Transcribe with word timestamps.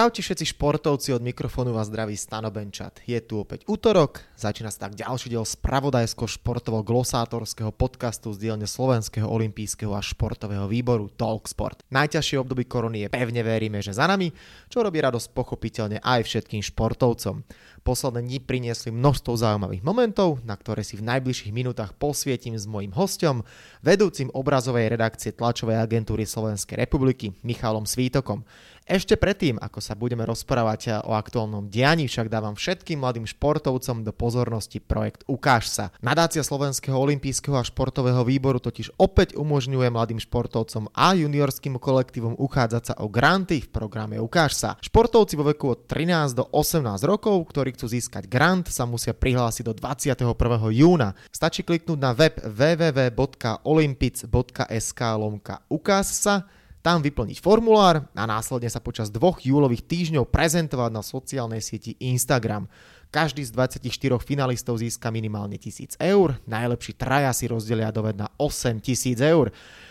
Čaute 0.00 0.24
všetci 0.24 0.56
športovci, 0.56 1.12
od 1.12 1.20
mikrofónu 1.20 1.76
vás 1.76 1.92
zdraví 1.92 2.16
Stano 2.16 2.48
Benčat. 2.48 3.04
Je 3.04 3.20
tu 3.20 3.36
opäť 3.36 3.68
útorok, 3.68 4.24
začína 4.32 4.72
sa 4.72 4.88
tak 4.88 4.96
ďalší 4.96 5.28
diel 5.28 5.44
spravodajsko-športovo 5.44 6.80
glosátorského 6.80 7.68
podcastu 7.68 8.32
z 8.32 8.48
dielne 8.48 8.64
Slovenského 8.64 9.28
olympijského 9.28 9.92
a 9.92 10.00
športového 10.00 10.64
výboru 10.72 11.12
Talksport. 11.12 11.84
Najťažšie 11.92 12.40
obdobie 12.40 12.64
korony 12.64 13.04
je 13.04 13.12
pevne 13.12 13.44
veríme, 13.44 13.84
že 13.84 13.92
za 13.92 14.08
nami, 14.08 14.32
čo 14.72 14.80
robí 14.80 15.04
radosť 15.04 15.36
pochopiteľne 15.36 16.00
aj 16.00 16.24
všetkým 16.24 16.64
športovcom. 16.64 17.44
Posledné 17.80 18.20
dni 18.28 18.38
priniesli 18.44 18.92
množstvo 18.92 19.40
zaujímavých 19.40 19.80
momentov, 19.80 20.44
na 20.44 20.52
ktoré 20.52 20.84
si 20.84 21.00
v 21.00 21.06
najbližších 21.08 21.48
minútach 21.48 21.96
posvietim 21.96 22.52
s 22.60 22.68
mojím 22.68 22.92
hostom, 22.92 23.40
vedúcim 23.80 24.28
obrazovej 24.36 24.92
redakcie 24.92 25.32
tlačovej 25.32 25.80
agentúry 25.80 26.28
Slovenskej 26.28 26.76
republiky 26.76 27.32
Michalom 27.40 27.88
Svítokom. 27.88 28.44
Ešte 28.90 29.14
predtým, 29.14 29.54
ako 29.62 29.78
sa 29.78 29.94
budeme 29.94 30.26
rozprávať 30.26 31.06
o 31.06 31.14
aktuálnom 31.14 31.70
dianí, 31.70 32.10
však 32.10 32.26
dávam 32.26 32.58
všetkým 32.58 32.98
mladým 32.98 33.22
športovcom 33.22 34.02
do 34.02 34.10
pozornosti 34.10 34.82
projekt 34.82 35.22
Ukáž 35.30 35.70
sa. 35.70 35.94
Nadácia 36.02 36.42
Slovenského 36.42 36.98
olympijského 36.98 37.54
a 37.54 37.62
športového 37.62 38.26
výboru 38.26 38.58
totiž 38.58 38.98
opäť 38.98 39.38
umožňuje 39.38 39.94
mladým 39.94 40.18
športovcom 40.18 40.90
a 40.90 41.14
juniorským 41.14 41.78
kolektívom 41.78 42.34
uchádzať 42.34 42.82
sa 42.82 42.94
o 42.98 43.06
granty 43.06 43.62
v 43.62 43.70
programe 43.70 44.18
Ukáž 44.18 44.58
sa. 44.58 44.74
Športovci 44.82 45.38
vo 45.38 45.46
veku 45.46 45.70
od 45.70 45.86
13 45.86 46.34
do 46.34 46.50
18 46.50 46.82
rokov, 47.06 47.46
ktorí 47.46 47.69
chcú 47.74 47.86
získať 47.90 48.30
grant, 48.30 48.70
sa 48.70 48.86
musia 48.86 49.14
prihlásiť 49.14 49.64
do 49.66 49.74
21. 49.76 50.70
júna. 50.70 51.14
Stačí 51.30 51.62
kliknúť 51.66 51.98
na 51.98 52.12
web 52.14 52.40
www.olympic.sk 52.40 55.00
lomka 55.18 55.60
Ukáž 55.70 56.06
sa 56.10 56.44
tam 56.80 57.04
vyplniť 57.04 57.44
formulár 57.44 58.08
a 58.16 58.24
následne 58.24 58.72
sa 58.72 58.80
počas 58.80 59.12
dvoch 59.12 59.44
júlových 59.44 59.84
týždňov 59.84 60.32
prezentovať 60.32 60.90
na 60.92 61.02
sociálnej 61.04 61.60
sieti 61.60 61.92
Instagram. 62.00 62.64
Každý 63.10 63.42
z 63.42 63.50
24 63.52 64.22
finalistov 64.22 64.78
získa 64.78 65.10
minimálne 65.10 65.58
1000 65.58 65.98
eur, 65.98 66.38
najlepší 66.46 66.94
traja 66.94 67.34
si 67.34 67.50
rozdelia 67.50 67.90
doved 67.90 68.16
na 68.16 68.30
8000 68.38 69.18
eur. 69.20 69.50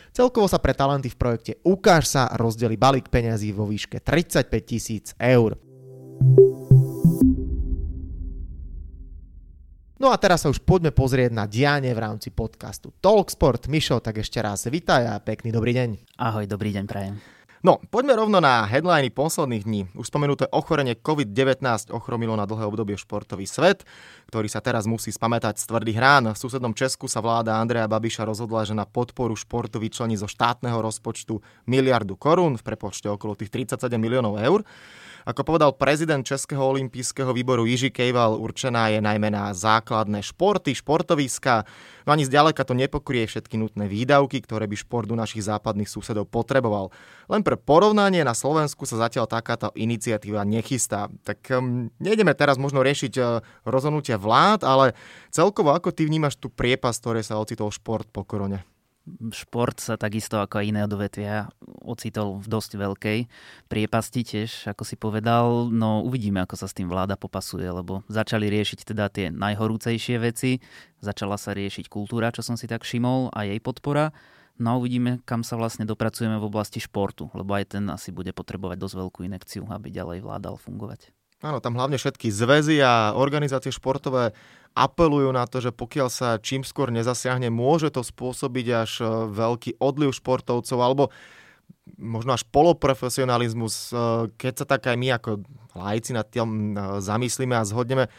Celkovo 0.10 0.50
sa 0.50 0.58
pre 0.58 0.74
talenty 0.74 1.14
v 1.14 1.20
projekte 1.20 1.54
Ukáž 1.62 2.10
sa 2.10 2.26
rozdeli 2.34 2.80
balík 2.80 3.14
peňazí 3.14 3.54
vo 3.54 3.70
výške 3.70 4.02
35 4.02 4.50
tisíc 4.66 5.14
eur. 5.22 5.54
No 10.00 10.16
a 10.16 10.18
teraz 10.18 10.48
sa 10.48 10.52
už 10.52 10.64
poďme 10.64 10.96
pozrieť 10.96 11.36
na 11.36 11.44
dianie 11.44 11.92
v 11.92 12.00
rámci 12.00 12.32
podcastu 12.32 12.96
Talksport. 13.04 13.68
Mišo, 13.68 14.00
tak 14.00 14.24
ešte 14.24 14.40
raz 14.40 14.64
vitaj 14.64 15.04
a 15.04 15.20
pekný 15.20 15.52
dobrý 15.52 15.76
deň. 15.76 16.16
Ahoj, 16.16 16.48
dobrý 16.48 16.72
deň, 16.72 16.86
prajem. 16.88 17.20
No, 17.60 17.84
poďme 17.92 18.16
rovno 18.16 18.40
na 18.40 18.64
headliny 18.64 19.12
posledných 19.12 19.68
dní. 19.68 19.82
Už 20.00 20.08
spomenuté 20.08 20.48
ochorenie 20.56 20.96
COVID-19 20.96 21.92
ochromilo 21.92 22.32
na 22.40 22.48
dlhé 22.48 22.64
obdobie 22.64 22.96
športový 22.96 23.44
svet, 23.44 23.84
ktorý 24.32 24.48
sa 24.48 24.64
teraz 24.64 24.88
musí 24.88 25.12
spamätať 25.12 25.60
z 25.60 25.68
tvrdých 25.68 26.00
rán. 26.00 26.32
V 26.32 26.40
susednom 26.40 26.72
Česku 26.72 27.12
sa 27.12 27.20
vláda 27.20 27.60
Andreja 27.60 27.92
Babiša 27.92 28.24
rozhodla, 28.24 28.64
že 28.64 28.72
na 28.72 28.88
podporu 28.88 29.36
športu 29.36 29.84
vyčlení 29.84 30.16
zo 30.16 30.32
štátneho 30.32 30.80
rozpočtu 30.80 31.44
miliardu 31.68 32.16
korún 32.16 32.56
v 32.56 32.64
prepočte 32.64 33.12
okolo 33.12 33.36
tých 33.36 33.52
37 33.52 34.00
miliónov 34.00 34.40
eur. 34.40 34.64
Ako 35.28 35.44
povedal 35.44 35.76
prezident 35.76 36.24
Českého 36.24 36.64
olympijského 36.64 37.36
výboru 37.36 37.68
Jiži 37.68 37.92
Kejval, 37.92 38.40
určená 38.40 38.88
je 38.94 39.04
najmä 39.04 39.28
na 39.28 39.52
základné 39.52 40.24
športy, 40.24 40.72
športoviska. 40.72 41.68
No 42.08 42.16
ani 42.16 42.24
zďaleka 42.24 42.64
to 42.64 42.72
nepokrie 42.72 43.28
všetky 43.28 43.60
nutné 43.60 43.92
výdavky, 43.92 44.40
ktoré 44.40 44.66
by 44.72 44.80
šport 44.80 45.12
u 45.12 45.20
našich 45.20 45.44
západných 45.44 45.92
susedov 45.92 46.32
potreboval. 46.32 46.96
Len 47.28 47.44
pre 47.44 47.60
porovnanie 47.60 48.24
na 48.24 48.32
Slovensku 48.32 48.88
sa 48.88 49.10
zatiaľ 49.10 49.28
takáto 49.28 49.76
iniciatíva 49.76 50.48
nechystá. 50.48 51.12
Tak 51.28 51.52
um, 51.52 51.92
nejdeme 52.00 52.32
teraz 52.32 52.56
možno 52.56 52.80
riešiť 52.80 53.14
uh, 53.20 53.44
rozhodnutia 53.68 54.16
vlád, 54.16 54.64
ale 54.64 54.96
celkovo 55.36 55.76
ako 55.76 55.92
ty 55.92 56.08
vnímaš 56.08 56.40
tú 56.40 56.48
priepas, 56.48 56.96
ktoré 56.96 57.20
sa 57.22 57.38
ocitol 57.38 57.70
šport 57.76 58.08
po 58.08 58.24
korone? 58.24 58.79
Šport 59.34 59.78
sa 59.80 59.98
takisto 59.98 60.40
ako 60.42 60.62
aj 60.62 60.66
iné 60.66 60.82
odvetvia 60.86 61.50
ocitol 61.84 62.40
v 62.40 62.48
dosť 62.48 62.72
veľkej 62.78 63.20
priepasti 63.68 64.22
tiež, 64.24 64.70
ako 64.70 64.84
si 64.86 64.96
povedal. 64.96 65.70
No 65.74 66.02
uvidíme, 66.06 66.42
ako 66.44 66.56
sa 66.56 66.68
s 66.70 66.78
tým 66.78 66.88
vláda 66.88 67.18
popasuje, 67.20 67.66
lebo 67.66 68.06
začali 68.08 68.48
riešiť 68.50 68.80
teda 68.94 69.10
tie 69.10 69.34
najhorúcejšie 69.34 70.18
veci. 70.22 70.62
Začala 71.00 71.40
sa 71.40 71.56
riešiť 71.56 71.90
kultúra, 71.90 72.34
čo 72.34 72.44
som 72.44 72.60
si 72.60 72.70
tak 72.70 72.84
všimol, 72.84 73.32
a 73.34 73.46
jej 73.46 73.60
podpora. 73.60 74.12
No 74.60 74.76
a 74.76 74.78
uvidíme, 74.80 75.24
kam 75.24 75.42
sa 75.48 75.56
vlastne 75.56 75.88
dopracujeme 75.88 76.36
v 76.36 76.48
oblasti 76.52 76.84
športu, 76.84 77.32
lebo 77.32 77.56
aj 77.56 77.80
ten 77.80 77.88
asi 77.88 78.12
bude 78.12 78.36
potrebovať 78.36 78.76
dosť 78.76 78.96
veľkú 79.00 79.20
inekciu, 79.24 79.64
aby 79.72 79.88
ďalej 79.88 80.20
vládal 80.20 80.60
fungovať. 80.60 81.19
Áno, 81.40 81.64
tam 81.64 81.80
hlavne 81.80 81.96
všetky 81.96 82.28
zväzy 82.36 82.84
a 82.84 83.16
organizácie 83.16 83.72
športové 83.72 84.36
apelujú 84.76 85.32
na 85.32 85.48
to, 85.48 85.64
že 85.64 85.72
pokiaľ 85.72 86.08
sa 86.12 86.36
čím 86.36 86.68
skôr 86.68 86.92
nezasiahne, 86.92 87.48
môže 87.48 87.90
to 87.96 88.04
spôsobiť 88.04 88.68
až 88.76 88.92
e, 89.00 89.06
veľký 89.32 89.80
odliv 89.80 90.12
športovcov 90.14 90.80
alebo 90.84 91.04
možno 91.96 92.36
až 92.36 92.44
poloprofesionalizmus, 92.52 93.90
e, 93.90 93.94
keď 94.36 94.54
sa 94.62 94.66
tak 94.68 94.92
aj 94.92 94.98
my 95.00 95.16
ako 95.16 95.42
lajci 95.80 96.12
nad 96.12 96.28
tým 96.28 96.76
e, 96.76 97.00
zamyslíme 97.00 97.56
a 97.56 97.64
zhodneme, 97.64 98.12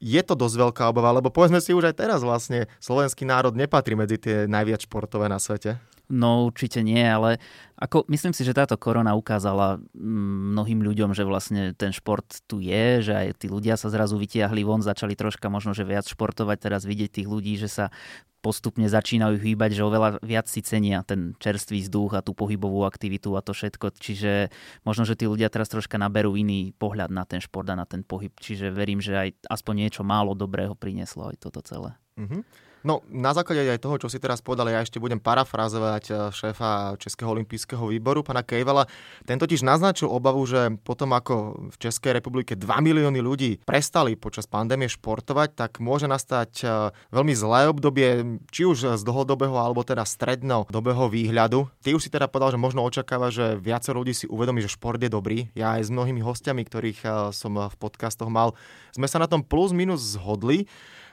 je 0.00 0.22
to 0.24 0.32
dosť 0.32 0.56
veľká 0.56 0.82
obava, 0.88 1.12
lebo 1.12 1.28
povedzme 1.28 1.60
si 1.60 1.76
už 1.76 1.92
aj 1.92 2.00
teraz 2.00 2.20
vlastne 2.24 2.66
slovenský 2.80 3.28
národ 3.28 3.52
nepatrí 3.52 3.92
medzi 3.92 4.16
tie 4.16 4.48
najviac 4.48 4.88
športové 4.88 5.28
na 5.28 5.36
svete. 5.36 5.76
No 6.10 6.50
určite 6.50 6.82
nie, 6.82 7.00
ale 7.00 7.38
ako, 7.78 8.04
myslím 8.10 8.34
si, 8.34 8.42
že 8.42 8.54
táto 8.54 8.74
korona 8.76 9.14
ukázala 9.14 9.78
mm, 9.94 10.54
mnohým 10.54 10.80
ľuďom, 10.82 11.14
že 11.14 11.24
vlastne 11.24 11.72
ten 11.78 11.94
šport 11.94 12.26
tu 12.50 12.58
je, 12.58 13.00
že 13.00 13.14
aj 13.14 13.42
tí 13.42 13.46
ľudia 13.46 13.78
sa 13.78 13.88
zrazu 13.88 14.18
vytiahli 14.18 14.62
von, 14.66 14.82
začali 14.82 15.14
troška 15.14 15.48
možno, 15.48 15.72
že 15.72 15.86
viac 15.86 16.04
športovať, 16.04 16.58
teraz 16.58 16.82
vidieť 16.84 17.22
tých 17.22 17.28
ľudí, 17.30 17.54
že 17.56 17.70
sa 17.70 17.94
postupne 18.42 18.90
začínajú 18.90 19.38
hýbať, 19.38 19.78
že 19.78 19.86
oveľa 19.86 20.18
viac 20.20 20.50
si 20.50 20.60
cenia 20.66 21.06
ten 21.06 21.38
čerstvý 21.38 21.86
vzduch 21.86 22.18
a 22.18 22.24
tú 22.26 22.34
pohybovú 22.34 22.82
aktivitu 22.82 23.38
a 23.38 23.40
to 23.40 23.54
všetko. 23.54 23.94
Čiže 23.94 24.50
možno, 24.82 25.06
že 25.06 25.14
tí 25.14 25.30
ľudia 25.30 25.46
teraz 25.46 25.70
troška 25.70 25.94
naberú 25.96 26.34
iný 26.34 26.74
pohľad 26.74 27.14
na 27.14 27.22
ten 27.22 27.38
šport 27.38 27.70
a 27.70 27.78
na 27.78 27.86
ten 27.86 28.02
pohyb. 28.02 28.34
Čiže 28.34 28.74
verím, 28.74 28.98
že 28.98 29.14
aj 29.14 29.28
aspoň 29.46 29.86
niečo 29.86 30.02
málo 30.02 30.34
dobrého 30.34 30.74
prinieslo 30.74 31.30
aj 31.30 31.38
toto 31.38 31.62
celé. 31.62 31.94
Mm-hmm. 32.18 32.71
No, 32.82 33.06
na 33.06 33.30
základe 33.30 33.62
aj 33.62 33.78
toho, 33.78 33.96
čo 34.02 34.10
si 34.10 34.18
teraz 34.18 34.42
povedal, 34.42 34.66
ja 34.66 34.82
ešte 34.82 34.98
budem 34.98 35.22
parafrazovať 35.22 36.04
eh, 36.10 36.16
šéfa 36.34 36.98
Českého 36.98 37.30
olympijského 37.30 37.82
výboru, 37.86 38.26
pana 38.26 38.42
Kejvala. 38.42 38.90
Ten 39.22 39.38
totiž 39.38 39.62
naznačil 39.62 40.10
obavu, 40.10 40.42
že 40.42 40.74
potom 40.82 41.14
ako 41.14 41.70
v 41.70 41.76
Českej 41.78 42.18
republike 42.18 42.58
2 42.58 42.66
milióny 42.66 43.22
ľudí 43.22 43.50
prestali 43.62 44.18
počas 44.18 44.50
pandémie 44.50 44.90
športovať, 44.90 45.54
tak 45.54 45.78
môže 45.78 46.10
nastať 46.10 46.50
eh, 46.66 46.70
veľmi 47.14 47.34
zlé 47.38 47.70
obdobie, 47.70 48.08
či 48.50 48.66
už 48.66 48.98
z 48.98 49.02
dlhodobého 49.06 49.54
alebo 49.54 49.86
teda 49.86 50.02
strednodobého 50.02 51.06
výhľadu. 51.06 51.70
Ty 51.86 51.94
už 51.94 52.02
si 52.02 52.10
teda 52.10 52.26
povedal, 52.26 52.58
že 52.58 52.58
možno 52.58 52.82
očakáva, 52.82 53.30
že 53.30 53.54
viacero 53.62 54.02
ľudí 54.02 54.12
si 54.12 54.26
uvedomí, 54.26 54.58
že 54.58 54.74
šport 54.74 54.98
je 54.98 55.06
dobrý. 55.06 55.54
Ja 55.54 55.78
aj 55.78 55.86
s 55.86 55.94
mnohými 55.94 56.18
hostiami, 56.18 56.66
ktorých 56.66 57.00
eh, 57.06 57.12
som 57.30 57.54
v 57.54 57.76
podcastoch 57.78 58.26
mal, 58.26 58.58
sme 58.90 59.06
sa 59.06 59.22
na 59.22 59.30
tom 59.30 59.46
plus 59.46 59.70
minus 59.70 60.18
zhodli. 60.18 60.66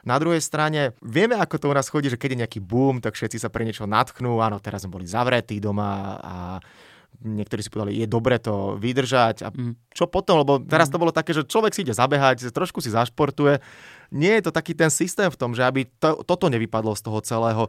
Na 0.07 0.15
druhej 0.19 0.39
strane, 0.39 0.95
vieme, 1.03 1.35
ako 1.35 1.55
to 1.59 1.71
u 1.71 1.75
nás 1.75 1.91
chodí, 1.91 2.07
že 2.07 2.19
keď 2.19 2.29
je 2.31 2.41
nejaký 2.45 2.59
boom, 2.63 3.03
tak 3.03 3.15
všetci 3.15 3.39
sa 3.39 3.51
pre 3.51 3.67
niečo 3.67 3.83
natchnú. 3.89 4.39
Áno, 4.39 4.59
teraz 4.63 4.83
sme 4.83 4.95
boli 4.95 5.07
zavretí 5.07 5.59
doma 5.59 6.19
a 6.19 6.35
niektorí 7.19 7.59
si 7.59 7.71
povedali, 7.71 7.99
je 7.99 8.07
dobre 8.07 8.39
to 8.39 8.79
vydržať. 8.79 9.43
A 9.43 9.49
mm. 9.51 9.91
čo 9.91 10.07
potom? 10.07 10.39
Lebo 10.39 10.63
teraz 10.63 10.87
mm. 10.87 10.93
to 10.95 11.01
bolo 11.01 11.11
také, 11.11 11.31
že 11.35 11.43
človek 11.43 11.75
si 11.75 11.83
ide 11.83 11.91
zabehať, 11.91 12.51
trošku 12.55 12.79
si 12.79 12.93
zašportuje. 12.93 13.59
Nie 14.09 14.41
je 14.41 14.49
to 14.49 14.51
taký 14.55 14.73
ten 14.73 14.89
systém 14.89 15.29
v 15.29 15.39
tom, 15.39 15.53
že 15.53 15.65
aby 15.65 15.85
to, 16.01 16.25
toto 16.25 16.49
nevypadlo 16.49 16.97
z 16.97 17.01
toho 17.05 17.19
celého 17.21 17.63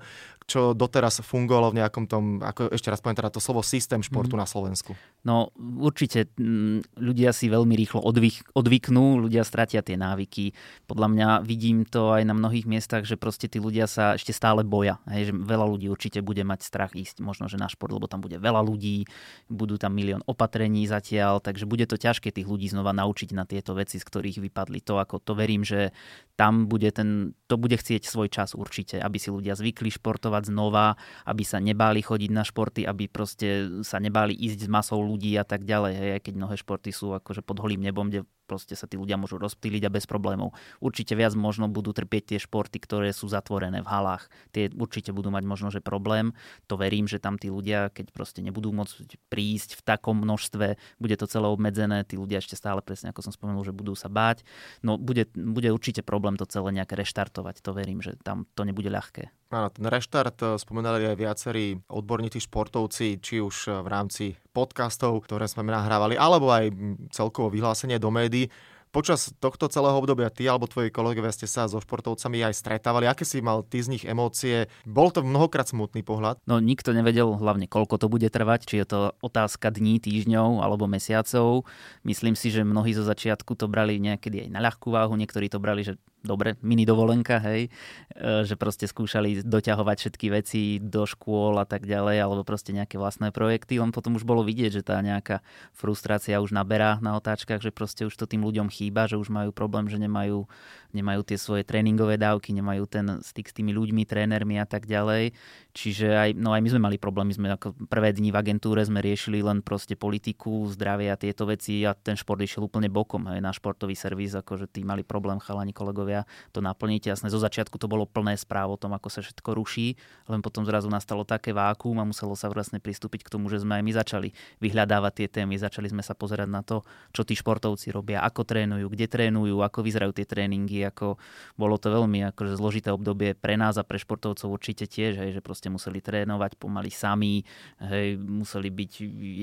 čo 0.50 0.75
doteraz 0.75 1.22
fungovalo 1.22 1.70
v 1.70 1.78
nejakom 1.78 2.10
tom, 2.10 2.42
ako 2.42 2.75
ešte 2.75 2.90
raz 2.90 2.98
poviem 2.98 3.22
teda 3.22 3.31
to 3.31 3.38
slovo 3.38 3.62
systém 3.62 4.02
športu 4.02 4.34
mm. 4.34 4.42
na 4.42 4.46
Slovensku? 4.50 4.98
No 5.22 5.54
určite 5.78 6.26
mm, 6.34 6.98
ľudia 6.98 7.31
si 7.31 7.46
veľmi 7.46 7.70
rýchlo 7.78 8.02
odvyk, 8.02 8.50
odvyknú, 8.58 9.22
ľudia 9.22 9.46
stratia 9.46 9.78
tie 9.78 9.94
návyky. 9.94 10.50
Podľa 10.90 11.06
mňa 11.06 11.28
vidím 11.46 11.87
to 11.87 12.10
aj 12.19 12.26
na 12.26 12.34
mnohých 12.34 12.66
miestach, 12.66 13.06
že 13.06 13.14
proste 13.14 13.46
tí 13.46 13.62
ľudia 13.62 13.87
sa 13.87 14.19
ešte 14.19 14.34
stále 14.34 14.66
boja. 14.66 14.98
Hej, 15.06 15.31
že 15.31 15.32
veľa 15.38 15.70
ľudí 15.70 15.87
určite 15.87 16.19
bude 16.19 16.42
mať 16.42 16.66
strach 16.66 16.98
ísť 16.98 17.22
možno, 17.22 17.46
že 17.46 17.54
na 17.54 17.70
šport, 17.70 17.94
lebo 17.94 18.10
tam 18.10 18.19
bude 18.19 18.42
veľa 18.42 18.66
ľudí, 18.66 19.06
budú 19.46 19.78
tam 19.78 19.94
milión 19.94 20.26
opatrení 20.26 20.82
zatiaľ, 20.90 21.38
takže 21.38 21.62
bude 21.70 21.87
to 21.87 21.94
ťažké 21.94 22.34
tých 22.34 22.50
ľudí 22.50 22.66
znova 22.66 22.90
naučiť 22.90 23.31
na 23.38 23.46
tieto 23.46 23.78
veci, 23.78 24.02
z 24.02 24.04
ktorých 24.08 24.42
vypadli. 24.50 24.82
To 24.90 24.98
ako 24.98 25.22
to 25.22 25.38
verím, 25.38 25.62
že 25.62 25.94
tam 26.36 26.66
bude 26.66 26.88
ten, 26.90 27.36
to 27.46 27.60
bude 27.60 27.76
chcieť 27.76 28.06
svoj 28.06 28.28
čas 28.32 28.56
určite, 28.56 28.96
aby 28.98 29.20
si 29.20 29.28
ľudia 29.28 29.54
zvykli 29.54 29.92
športovať 29.92 30.48
znova, 30.48 30.96
aby 31.28 31.42
sa 31.44 31.60
nebáli 31.60 32.00
chodiť 32.00 32.30
na 32.32 32.42
športy, 32.46 32.88
aby 32.88 33.06
proste 33.06 33.80
sa 33.84 34.00
nebáli 34.00 34.32
ísť 34.34 34.66
s 34.66 34.68
masou 34.72 35.04
ľudí 35.04 35.36
a 35.36 35.44
tak 35.44 35.68
ďalej. 35.68 35.92
Hej, 35.96 36.10
keď 36.24 36.34
mnohé 36.40 36.56
športy 36.56 36.90
sú 36.90 37.12
akože 37.12 37.44
pod 37.44 37.60
holým 37.60 37.84
nebom, 37.84 38.08
kde 38.08 38.24
proste 38.50 38.75
sa 38.75 38.91
tí 38.91 38.99
ľudia 38.99 39.14
môžu 39.14 39.38
rozptýliť 39.38 39.87
a 39.87 39.94
bez 39.94 40.11
problémov. 40.11 40.58
Určite 40.82 41.14
viac 41.14 41.38
možno 41.38 41.70
budú 41.70 41.94
trpieť 41.94 42.35
tie 42.35 42.38
športy, 42.43 42.82
ktoré 42.82 43.14
sú 43.14 43.31
zatvorené 43.31 43.87
v 43.87 43.87
halách. 43.87 44.26
Tie 44.50 44.67
určite 44.75 45.14
budú 45.14 45.31
mať 45.31 45.47
možno, 45.47 45.70
že 45.70 45.79
problém. 45.79 46.35
To 46.67 46.75
verím, 46.75 47.06
že 47.06 47.23
tam 47.23 47.38
tí 47.38 47.47
ľudia, 47.47 47.94
keď 47.94 48.11
proste 48.11 48.43
nebudú 48.43 48.75
môcť 48.75 49.23
prísť 49.31 49.79
v 49.79 49.82
takom 49.87 50.19
množstve, 50.19 50.75
bude 50.99 51.14
to 51.14 51.31
celé 51.31 51.47
obmedzené, 51.47 52.02
tí 52.02 52.19
ľudia 52.19 52.43
ešte 52.43 52.58
stále 52.58 52.82
presne, 52.82 53.14
ako 53.14 53.31
som 53.31 53.31
spomenul, 53.31 53.62
že 53.62 53.70
budú 53.70 53.94
sa 53.94 54.11
báť. 54.11 54.43
No 54.82 54.99
bude, 54.99 55.31
bude 55.31 55.70
určite 55.70 56.02
problém 56.02 56.35
to 56.35 56.49
celé 56.50 56.75
nejaké 56.75 56.99
reštartovať. 56.99 57.62
To 57.62 57.70
verím, 57.70 58.02
že 58.02 58.19
tam 58.19 58.50
to 58.58 58.67
nebude 58.67 58.91
ľahké. 58.91 59.39
Áno, 59.50 59.67
ten 59.67 59.82
reštart 59.82 60.38
eh, 60.47 60.49
spomenali 60.62 61.11
aj 61.11 61.17
viacerí 61.19 61.75
odborníci 61.91 62.38
športovci, 62.38 63.19
či 63.19 63.43
už 63.43 63.56
eh, 63.67 63.82
v 63.82 63.88
rámci 63.91 64.25
podcastov, 64.55 65.26
ktoré 65.26 65.50
sme 65.50 65.67
nahrávali, 65.67 66.14
alebo 66.14 66.55
aj 66.55 66.70
celkovo 67.11 67.50
vyhlásenie 67.50 67.99
do 67.99 68.14
médií. 68.14 68.47
Počas 68.91 69.31
tohto 69.38 69.70
celého 69.70 69.94
obdobia 69.94 70.35
ty 70.35 70.50
alebo 70.50 70.67
tvoji 70.67 70.91
kolegovia 70.91 71.31
ste 71.31 71.47
sa 71.47 71.70
so 71.70 71.79
športovcami 71.79 72.43
aj 72.43 72.58
stretávali. 72.58 73.06
Aké 73.06 73.23
si 73.23 73.38
mal 73.38 73.62
ty 73.62 73.79
z 73.79 73.87
nich 73.87 74.02
emócie? 74.02 74.67
Bol 74.82 75.14
to 75.14 75.23
mnohokrát 75.23 75.70
smutný 75.70 76.02
pohľad? 76.02 76.43
No 76.50 76.58
nikto 76.58 76.91
nevedel 76.91 77.31
hlavne, 77.38 77.70
koľko 77.70 78.02
to 78.02 78.11
bude 78.11 78.26
trvať, 78.26 78.67
či 78.67 78.82
je 78.82 78.87
to 78.91 79.00
otázka 79.23 79.70
dní, 79.70 80.02
týždňov 80.02 80.58
alebo 80.58 80.91
mesiacov. 80.91 81.70
Myslím 82.02 82.35
si, 82.35 82.50
že 82.50 82.67
mnohí 82.67 82.91
zo 82.91 83.06
začiatku 83.06 83.55
to 83.55 83.70
brali 83.70 84.02
niekedy 84.02 84.47
aj 84.47 84.58
na 84.58 84.58
ľahkú 84.58 84.91
váhu, 84.91 85.14
niektorí 85.14 85.47
to 85.47 85.62
brali, 85.62 85.87
že 85.87 85.94
dobre, 86.20 86.61
mini 86.61 86.84
dovolenka, 86.84 87.40
hej, 87.40 87.72
e, 88.12 88.44
že 88.44 88.55
proste 88.61 88.84
skúšali 88.84 89.40
doťahovať 89.40 89.96
všetky 89.96 90.26
veci 90.28 90.62
do 90.76 91.08
škôl 91.08 91.56
a 91.56 91.64
tak 91.64 91.88
ďalej, 91.88 92.20
alebo 92.20 92.44
proste 92.44 92.76
nejaké 92.76 93.00
vlastné 93.00 93.32
projekty, 93.32 93.81
len 93.81 93.88
potom 93.88 94.20
už 94.20 94.28
bolo 94.28 94.44
vidieť, 94.44 94.81
že 94.81 94.82
tá 94.84 95.00
nejaká 95.00 95.40
frustrácia 95.72 96.37
už 96.44 96.52
naberá 96.52 97.00
na 97.00 97.17
otáčkach, 97.17 97.64
že 97.64 97.72
proste 97.72 98.05
už 98.05 98.14
to 98.14 98.28
tým 98.28 98.44
ľuďom 98.44 98.69
chýba, 98.69 99.08
že 99.08 99.17
už 99.17 99.32
majú 99.32 99.50
problém, 99.50 99.88
že 99.88 99.96
nemajú, 99.96 100.44
nemajú 100.93 101.20
tie 101.25 101.40
svoje 101.40 101.64
tréningové 101.64 102.20
dávky, 102.20 102.52
nemajú 102.52 102.84
ten 102.84 103.06
styk 103.25 103.49
s 103.49 103.56
tými 103.56 103.73
ľuďmi, 103.73 104.05
trénermi 104.05 104.61
a 104.61 104.69
tak 104.69 104.84
ďalej. 104.84 105.32
Čiže 105.73 106.06
aj, 106.19 106.31
no 106.37 106.52
aj 106.52 106.61
my 106.61 106.69
sme 106.69 106.82
mali 106.82 106.96
problémy, 106.99 107.32
sme 107.32 107.49
ako 107.55 107.88
prvé 107.88 108.12
dni 108.12 108.34
v 108.34 108.37
agentúre 108.37 108.82
sme 108.82 108.99
riešili 109.00 109.40
len 109.40 109.62
proste 109.62 109.94
politiku, 109.94 110.66
zdravie 110.69 111.08
a 111.08 111.16
tieto 111.16 111.46
veci 111.46 111.87
a 111.87 111.94
ten 111.94 112.19
šport 112.19 112.43
išiel 112.43 112.66
úplne 112.66 112.90
bokom, 112.90 113.31
hej, 113.31 113.38
na 113.38 113.55
športový 113.55 113.94
servis, 113.94 114.34
akože 114.34 114.66
tí 114.66 114.82
mali 114.82 115.06
problém 115.06 115.38
chalani 115.38 115.70
kolegovia 115.70 116.09
kolegovia 116.10 116.26
to 116.50 116.58
naplniť. 116.58 117.14
Jasné, 117.14 117.30
zo 117.30 117.38
začiatku 117.38 117.78
to 117.78 117.86
bolo 117.86 118.04
plné 118.04 118.34
správ 118.34 118.74
o 118.74 118.80
tom, 118.80 118.92
ako 118.94 119.08
sa 119.08 119.20
všetko 119.22 119.54
ruší, 119.54 119.94
len 120.26 120.42
potom 120.42 120.66
zrazu 120.66 120.90
nastalo 120.90 121.22
také 121.22 121.54
vákuum 121.54 122.02
a 122.02 122.04
muselo 122.04 122.34
sa 122.34 122.50
vlastne 122.50 122.82
pristúpiť 122.82 123.22
k 123.22 123.32
tomu, 123.32 123.46
že 123.46 123.62
sme 123.62 123.78
aj 123.78 123.82
my 123.86 123.92
začali 123.94 124.28
vyhľadávať 124.58 125.12
tie 125.22 125.28
témy, 125.40 125.54
začali 125.56 125.86
sme 125.90 126.02
sa 126.02 126.18
pozerať 126.18 126.48
na 126.50 126.66
to, 126.66 126.82
čo 127.14 127.22
tí 127.22 127.38
športovci 127.38 127.94
robia, 127.94 128.24
ako 128.26 128.42
trénujú, 128.42 128.90
kde 128.90 129.06
trénujú, 129.06 129.62
ako 129.62 129.78
vyzerajú 129.86 130.12
tie 130.16 130.26
tréningy, 130.26 130.82
ako 130.90 131.20
bolo 131.54 131.78
to 131.78 131.92
veľmi 131.92 132.26
akože 132.34 132.58
zložité 132.58 132.90
obdobie 132.90 133.38
pre 133.38 133.54
nás 133.54 133.78
a 133.78 133.86
pre 133.86 134.00
športovcov 134.00 134.50
určite 134.50 134.90
tiež, 134.90 135.22
hej, 135.22 135.30
že 135.38 135.40
proste 135.44 135.70
museli 135.70 136.02
trénovať 136.02 136.58
pomaly 136.58 136.90
sami, 136.90 137.46
hej, 137.78 138.18
museli 138.18 138.72
byť, 138.72 138.92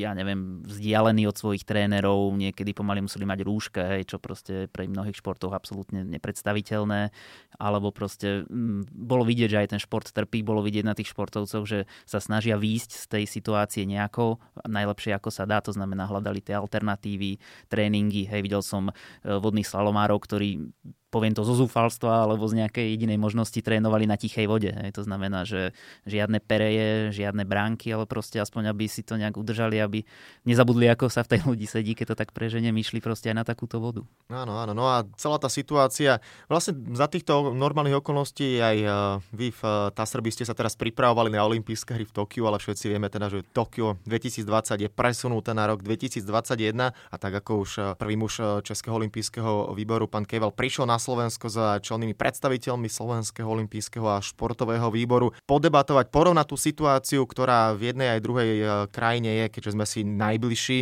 ja 0.03 0.11
neviem, 0.11 0.65
vzdialení 0.67 1.23
od 1.29 1.37
svojich 1.37 1.63
trénerov, 1.63 2.35
niekedy 2.35 2.75
pomaly 2.75 3.05
museli 3.05 3.23
mať 3.23 3.39
rúška, 3.45 3.81
hej, 3.97 4.09
čo 4.09 4.17
proste 4.17 4.67
pre 4.71 4.89
mnohých 4.89 5.19
športov 5.19 5.53
absolútne 5.53 6.01
nepredstaví 6.07 6.56
predstaviteľné, 6.57 7.13
alebo 7.57 7.89
proste 7.89 8.45
mm, 8.45 8.93
bolo 8.93 9.25
vidieť, 9.25 9.49
že 9.49 9.61
aj 9.61 9.69
ten 9.73 9.81
šport 9.81 10.05
trpí, 10.05 10.41
bolo 10.41 10.61
vidieť 10.61 10.85
na 10.85 10.93
tých 10.93 11.13
športovcoch, 11.13 11.65
že 11.65 11.89
sa 12.05 12.21
snažia 12.21 12.57
výjsť 12.57 12.91
z 12.93 13.05
tej 13.09 13.23
situácie 13.25 13.83
nejako, 13.85 14.37
najlepšie 14.65 15.13
ako 15.17 15.29
sa 15.29 15.45
dá, 15.45 15.61
to 15.61 15.73
znamená 15.73 16.05
hľadali 16.05 16.41
tie 16.41 16.57
alternatívy, 16.57 17.41
tréningy, 17.69 18.29
hej, 18.29 18.41
videl 18.45 18.61
som 18.61 18.89
e, 18.89 18.93
vodných 19.25 19.65
slalomárov, 19.65 20.21
ktorí 20.21 20.69
poviem 21.17 21.33
to 21.33 21.41
zo 21.41 21.57
zúfalstva 21.57 22.29
alebo 22.29 22.45
z 22.45 22.61
nejakej 22.61 22.93
jedinej 22.93 23.17
možnosti 23.17 23.57
trénovali 23.57 24.05
na 24.05 24.21
tichej 24.21 24.45
vode. 24.45 24.69
Hej. 24.69 24.93
To 24.93 25.01
znamená, 25.01 25.49
že 25.49 25.73
žiadne 26.05 26.37
pereje, 26.37 27.09
žiadne 27.09 27.41
bránky, 27.41 27.89
ale 27.89 28.05
proste 28.05 28.37
aspoň, 28.37 28.69
aby 28.69 28.85
si 28.85 29.01
to 29.01 29.17
nejak 29.17 29.33
udržali, 29.33 29.81
aby 29.81 30.05
nezabudli, 30.45 30.85
ako 30.93 31.09
sa 31.09 31.25
v 31.25 31.33
tej 31.33 31.39
ľudí 31.49 31.65
sedí, 31.65 31.97
keď 31.97 32.13
to 32.13 32.15
tak 32.21 32.29
prežene, 32.37 32.69
myšli 32.69 33.01
proste 33.01 33.33
aj 33.33 33.37
na 33.41 33.45
takúto 33.47 33.81
vodu. 33.81 34.05
Áno, 34.29 34.61
áno. 34.61 34.77
No 34.77 34.85
a 34.85 35.09
celá 35.17 35.41
tá 35.41 35.49
situácia, 35.49 36.21
vlastne 36.45 36.77
za 36.93 37.09
týchto 37.09 37.57
normálnych 37.57 37.97
okolností 37.97 38.61
aj 38.61 38.77
uh, 38.85 38.93
vy 39.33 39.49
v 39.49 39.61
uh, 39.65 39.89
Tasrby 39.89 40.29
ste 40.29 40.45
sa 40.45 40.53
teraz 40.53 40.77
pripravovali 40.77 41.33
na 41.33 41.41
olympijské 41.41 41.97
hry 41.97 42.05
v 42.05 42.13
Tokiu, 42.13 42.45
ale 42.45 42.61
všetci 42.61 42.85
vieme 42.93 43.09
teda, 43.09 43.33
že 43.33 43.41
Tokio 43.41 43.97
2020 44.05 44.85
je 44.85 44.89
presunuté 44.93 45.57
na 45.57 45.65
rok 45.65 45.81
2021 45.81 46.93
a 46.93 47.15
tak 47.17 47.33
ako 47.41 47.51
už 47.65 47.71
uh, 47.81 47.85
prvý 47.97 48.13
muž 48.13 48.37
Českého 48.61 48.99
olympijského 48.99 49.73
výboru, 49.73 50.05
pán 50.05 50.27
Keval, 50.27 50.53
prišiel 50.53 50.85
na 50.85 50.99
Slovensko 51.07 51.47
za 51.47 51.79
čelnými 51.79 52.11
predstaviteľmi 52.11 52.91
Slovenského 52.91 53.47
olympijského 53.47 54.03
a 54.03 54.19
športového 54.19 54.91
výboru. 54.91 55.31
Podebatovať, 55.47 56.11
porovnať 56.11 56.45
tú 56.51 56.59
situáciu, 56.59 57.23
ktorá 57.23 57.71
v 57.71 57.95
jednej 57.95 58.19
aj 58.19 58.19
druhej 58.19 58.51
e, 58.59 58.65
krajine 58.91 59.31
je, 59.39 59.45
keďže 59.47 59.71
sme 59.71 59.85
si 59.87 60.03
najbližší 60.03 60.79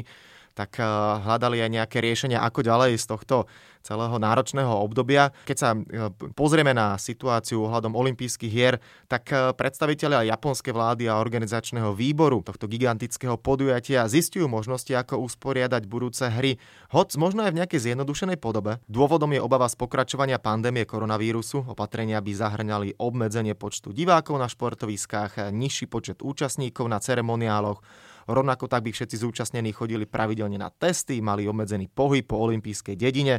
tak 0.56 0.80
eh, 0.80 0.88
hľadali 1.22 1.60
aj 1.60 1.70
nejaké 1.70 1.98
riešenia, 2.00 2.42
ako 2.42 2.64
ďalej 2.64 2.98
z 2.98 3.06
tohto 3.06 3.36
celého 3.86 4.18
náročného 4.18 4.74
obdobia. 4.82 5.30
Keď 5.46 5.58
sa 5.58 5.78
eh, 5.78 6.10
pozrieme 6.34 6.74
na 6.74 6.98
situáciu 6.98 7.70
ohľadom 7.70 7.94
olympijských 7.94 8.50
hier, 8.50 8.82
tak 9.06 9.30
eh, 9.30 9.54
predstavitelia 9.54 10.26
japonskej 10.26 10.74
vlády 10.74 11.06
a 11.06 11.22
organizačného 11.22 11.94
výboru 11.94 12.42
tohto 12.42 12.66
gigantického 12.66 13.38
podujatia 13.38 14.10
zistujú 14.10 14.50
možnosti, 14.50 14.90
ako 14.90 15.22
usporiadať 15.22 15.86
budúce 15.86 16.26
hry, 16.26 16.58
hoc 16.90 17.14
možno 17.14 17.46
aj 17.46 17.54
v 17.54 17.60
nejakej 17.62 17.94
zjednodušenej 17.94 18.42
podobe. 18.42 18.82
Dôvodom 18.90 19.30
je 19.38 19.46
obava 19.46 19.70
z 19.70 19.78
pokračovania 19.78 20.42
pandémie 20.42 20.90
koronavírusu. 20.90 21.70
Opatrenia 21.70 22.18
by 22.26 22.32
zahrňali 22.34 22.98
obmedzenie 22.98 23.54
počtu 23.54 23.94
divákov 23.94 24.42
na 24.42 24.50
športoviskách, 24.50 25.54
nižší 25.54 25.86
počet 25.86 26.26
účastníkov 26.26 26.90
na 26.90 26.98
ceremoniáloch, 26.98 27.86
Rovnako 28.26 28.66
tak 28.66 28.82
by 28.82 28.92
všetci 28.92 29.22
zúčastnení 29.22 29.70
chodili 29.70 30.10
pravidelne 30.10 30.58
na 30.58 30.74
testy, 30.74 31.22
mali 31.22 31.46
obmedzený 31.46 31.94
pohyb 31.94 32.26
po 32.26 32.42
olympijskej 32.42 32.98
dedine. 32.98 33.38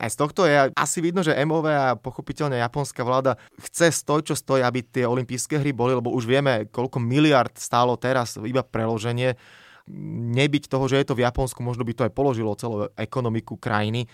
Aj 0.00 0.08
z 0.08 0.16
tohto 0.16 0.48
je 0.48 0.72
asi 0.72 0.98
vidno, 1.04 1.20
že 1.20 1.36
MOV 1.36 1.66
a 1.68 1.92
pochopiteľne 1.92 2.56
japonská 2.56 3.04
vláda 3.04 3.36
chce 3.60 3.92
stoj, 3.92 4.24
čo 4.24 4.32
stojí, 4.32 4.64
aby 4.64 4.80
tie 4.80 5.04
olympijské 5.04 5.60
hry 5.60 5.76
boli, 5.76 5.92
lebo 5.92 6.08
už 6.08 6.24
vieme, 6.24 6.64
koľko 6.72 6.96
miliard 6.96 7.52
stálo 7.60 8.00
teraz 8.00 8.40
iba 8.40 8.64
preloženie. 8.64 9.36
Nebyť 10.32 10.72
toho, 10.72 10.88
že 10.88 11.04
je 11.04 11.06
to 11.12 11.18
v 11.18 11.28
Japonsku, 11.28 11.60
možno 11.60 11.84
by 11.84 11.92
to 11.92 12.04
aj 12.08 12.16
položilo 12.16 12.56
celú 12.56 12.88
ekonomiku 12.96 13.60
krajiny. 13.60 14.08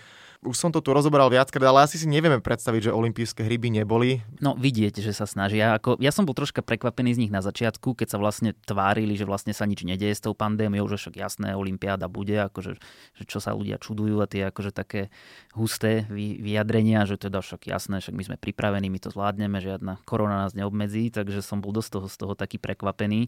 Už 0.47 0.55
som 0.55 0.71
to 0.71 0.79
tu 0.79 0.95
rozoberal 0.95 1.27
viackrát, 1.27 1.67
ale 1.67 1.83
asi 1.83 1.99
si 1.99 2.07
nevieme 2.07 2.39
predstaviť, 2.39 2.87
že 2.87 2.95
olympijské 2.95 3.43
hry 3.43 3.59
by 3.59 3.83
neboli. 3.83 4.23
No 4.39 4.55
vidieť, 4.55 5.03
že 5.03 5.11
sa 5.11 5.27
snažia. 5.27 5.75
Ako, 5.75 5.99
ja 5.99 6.15
som 6.15 6.23
bol 6.23 6.31
troška 6.31 6.63
prekvapený 6.63 7.19
z 7.19 7.21
nich 7.27 7.33
na 7.35 7.43
začiatku, 7.43 7.99
keď 7.99 8.15
sa 8.15 8.17
vlastne 8.17 8.55
tvárili, 8.63 9.19
že 9.19 9.27
vlastne 9.27 9.51
sa 9.51 9.67
nič 9.67 9.83
nedieje 9.83 10.15
s 10.15 10.23
tou 10.23 10.31
pandémiou, 10.31 10.87
že 10.87 10.95
však 10.95 11.19
jasné, 11.19 11.59
olympiáda 11.59 12.07
bude, 12.07 12.39
akože, 12.39 12.79
že 13.19 13.23
čo 13.27 13.43
sa 13.43 13.51
ľudia 13.51 13.75
čudujú 13.75 14.23
a 14.23 14.31
tie 14.31 14.47
akože 14.47 14.71
také 14.71 15.11
husté 15.51 16.07
vyjadrenia, 16.15 17.03
že 17.03 17.19
teda 17.19 17.43
však 17.43 17.67
jasné, 17.67 17.99
však 17.99 18.15
my 18.15 18.23
sme 18.23 18.37
pripravení, 18.39 18.87
my 18.87 18.99
to 19.03 19.11
zvládneme, 19.11 19.59
žiadna 19.59 19.99
korona 20.07 20.47
nás 20.47 20.55
neobmedzí, 20.55 21.11
takže 21.11 21.43
som 21.43 21.59
bol 21.59 21.75
dosť 21.75 21.99
toho, 21.99 22.07
z 22.07 22.15
toho 22.15 22.33
taký 22.39 22.55
prekvapený 22.55 23.27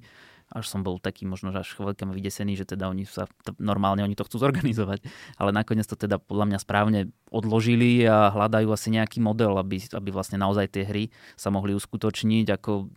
až 0.49 0.65
som 0.65 0.81
bol 0.81 0.97
taký 0.97 1.29
možno 1.29 1.53
až 1.53 1.77
chvíľkami 1.77 2.09
vydesený, 2.09 2.57
že 2.57 2.65
teda 2.65 2.89
oni 2.89 3.05
sa, 3.05 3.29
normálne 3.61 4.01
oni 4.01 4.17
to 4.17 4.25
chcú 4.25 4.41
zorganizovať. 4.45 5.05
Ale 5.37 5.53
nakoniec 5.53 5.85
to 5.85 5.93
teda 5.93 6.17
podľa 6.17 6.45
mňa 6.53 6.59
správne 6.59 6.99
odložili 7.29 8.01
a 8.09 8.33
hľadajú 8.33 8.73
asi 8.73 8.89
nejaký 8.89 9.21
model, 9.21 9.61
aby, 9.61 9.77
aby 9.93 10.09
vlastne 10.09 10.41
naozaj 10.41 10.73
tie 10.73 10.83
hry 10.85 11.13
sa 11.37 11.53
mohli 11.53 11.77
uskutočniť. 11.77 12.57
Ako, 12.57 12.89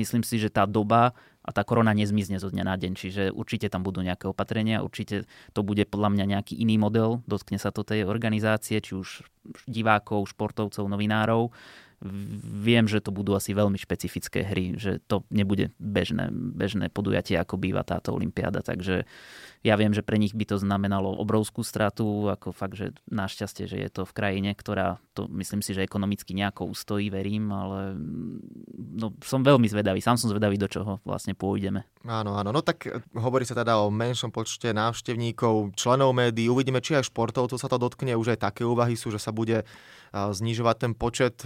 myslím 0.00 0.24
si, 0.24 0.40
že 0.40 0.48
tá 0.48 0.64
doba 0.64 1.12
a 1.46 1.54
tá 1.54 1.62
korona 1.62 1.94
nezmizne 1.94 2.42
zo 2.42 2.50
dňa 2.50 2.64
na 2.66 2.74
deň, 2.74 2.92
čiže 2.98 3.22
určite 3.30 3.70
tam 3.70 3.86
budú 3.86 4.02
nejaké 4.02 4.26
opatrenia, 4.26 4.82
určite 4.82 5.30
to 5.54 5.62
bude 5.62 5.86
podľa 5.86 6.18
mňa 6.18 6.24
nejaký 6.34 6.58
iný 6.58 6.74
model, 6.74 7.22
dotkne 7.30 7.62
sa 7.62 7.70
to 7.70 7.86
tej 7.86 8.02
organizácie, 8.02 8.82
či 8.82 8.98
už 8.98 9.22
divákov, 9.70 10.26
športovcov, 10.34 10.90
novinárov 10.90 11.54
viem, 12.60 12.84
že 12.84 13.00
to 13.00 13.08
budú 13.08 13.32
asi 13.32 13.56
veľmi 13.56 13.80
špecifické 13.80 14.44
hry, 14.44 14.76
že 14.76 15.00
to 15.08 15.24
nebude 15.32 15.72
bežné, 15.80 16.28
bežné 16.32 16.92
podujatie, 16.92 17.40
ako 17.40 17.56
býva 17.56 17.80
táto 17.88 18.12
olympiáda, 18.12 18.60
takže 18.60 19.08
ja 19.66 19.74
viem, 19.74 19.90
že 19.90 20.06
pre 20.06 20.14
nich 20.14 20.30
by 20.30 20.46
to 20.46 20.62
znamenalo 20.62 21.18
obrovskú 21.18 21.66
stratu, 21.66 22.30
ako 22.30 22.54
fakt, 22.54 22.78
že 22.78 22.94
našťastie, 23.10 23.66
že 23.66 23.82
je 23.82 23.90
to 23.90 24.06
v 24.06 24.14
krajine, 24.14 24.54
ktorá 24.54 25.02
to 25.10 25.26
myslím 25.34 25.58
si, 25.58 25.74
že 25.74 25.82
ekonomicky 25.82 26.38
nejako 26.38 26.70
ustojí, 26.70 27.10
verím, 27.10 27.50
ale 27.50 27.98
no, 28.78 29.10
som 29.26 29.42
veľmi 29.42 29.66
zvedavý, 29.66 29.98
sám 29.98 30.22
som 30.22 30.30
zvedavý, 30.30 30.54
do 30.54 30.70
čoho 30.70 31.02
vlastne 31.02 31.34
pôjdeme. 31.34 31.82
Áno, 32.06 32.38
áno, 32.38 32.54
no 32.54 32.62
tak 32.62 32.86
hovorí 33.18 33.42
sa 33.42 33.58
teda 33.58 33.82
o 33.82 33.90
menšom 33.90 34.30
počte 34.30 34.70
návštevníkov, 34.70 35.74
členov 35.74 36.14
médií, 36.14 36.46
uvidíme, 36.46 36.78
či 36.78 36.94
aj 36.94 37.10
športovcov 37.10 37.58
sa 37.58 37.66
to 37.66 37.82
dotkne, 37.82 38.14
už 38.14 38.38
aj 38.38 38.46
také 38.46 38.62
úvahy 38.62 38.94
sú, 38.94 39.10
že 39.10 39.18
sa 39.18 39.34
bude 39.34 39.66
znižovať 40.14 40.76
ten 40.80 40.92
počet. 40.94 41.44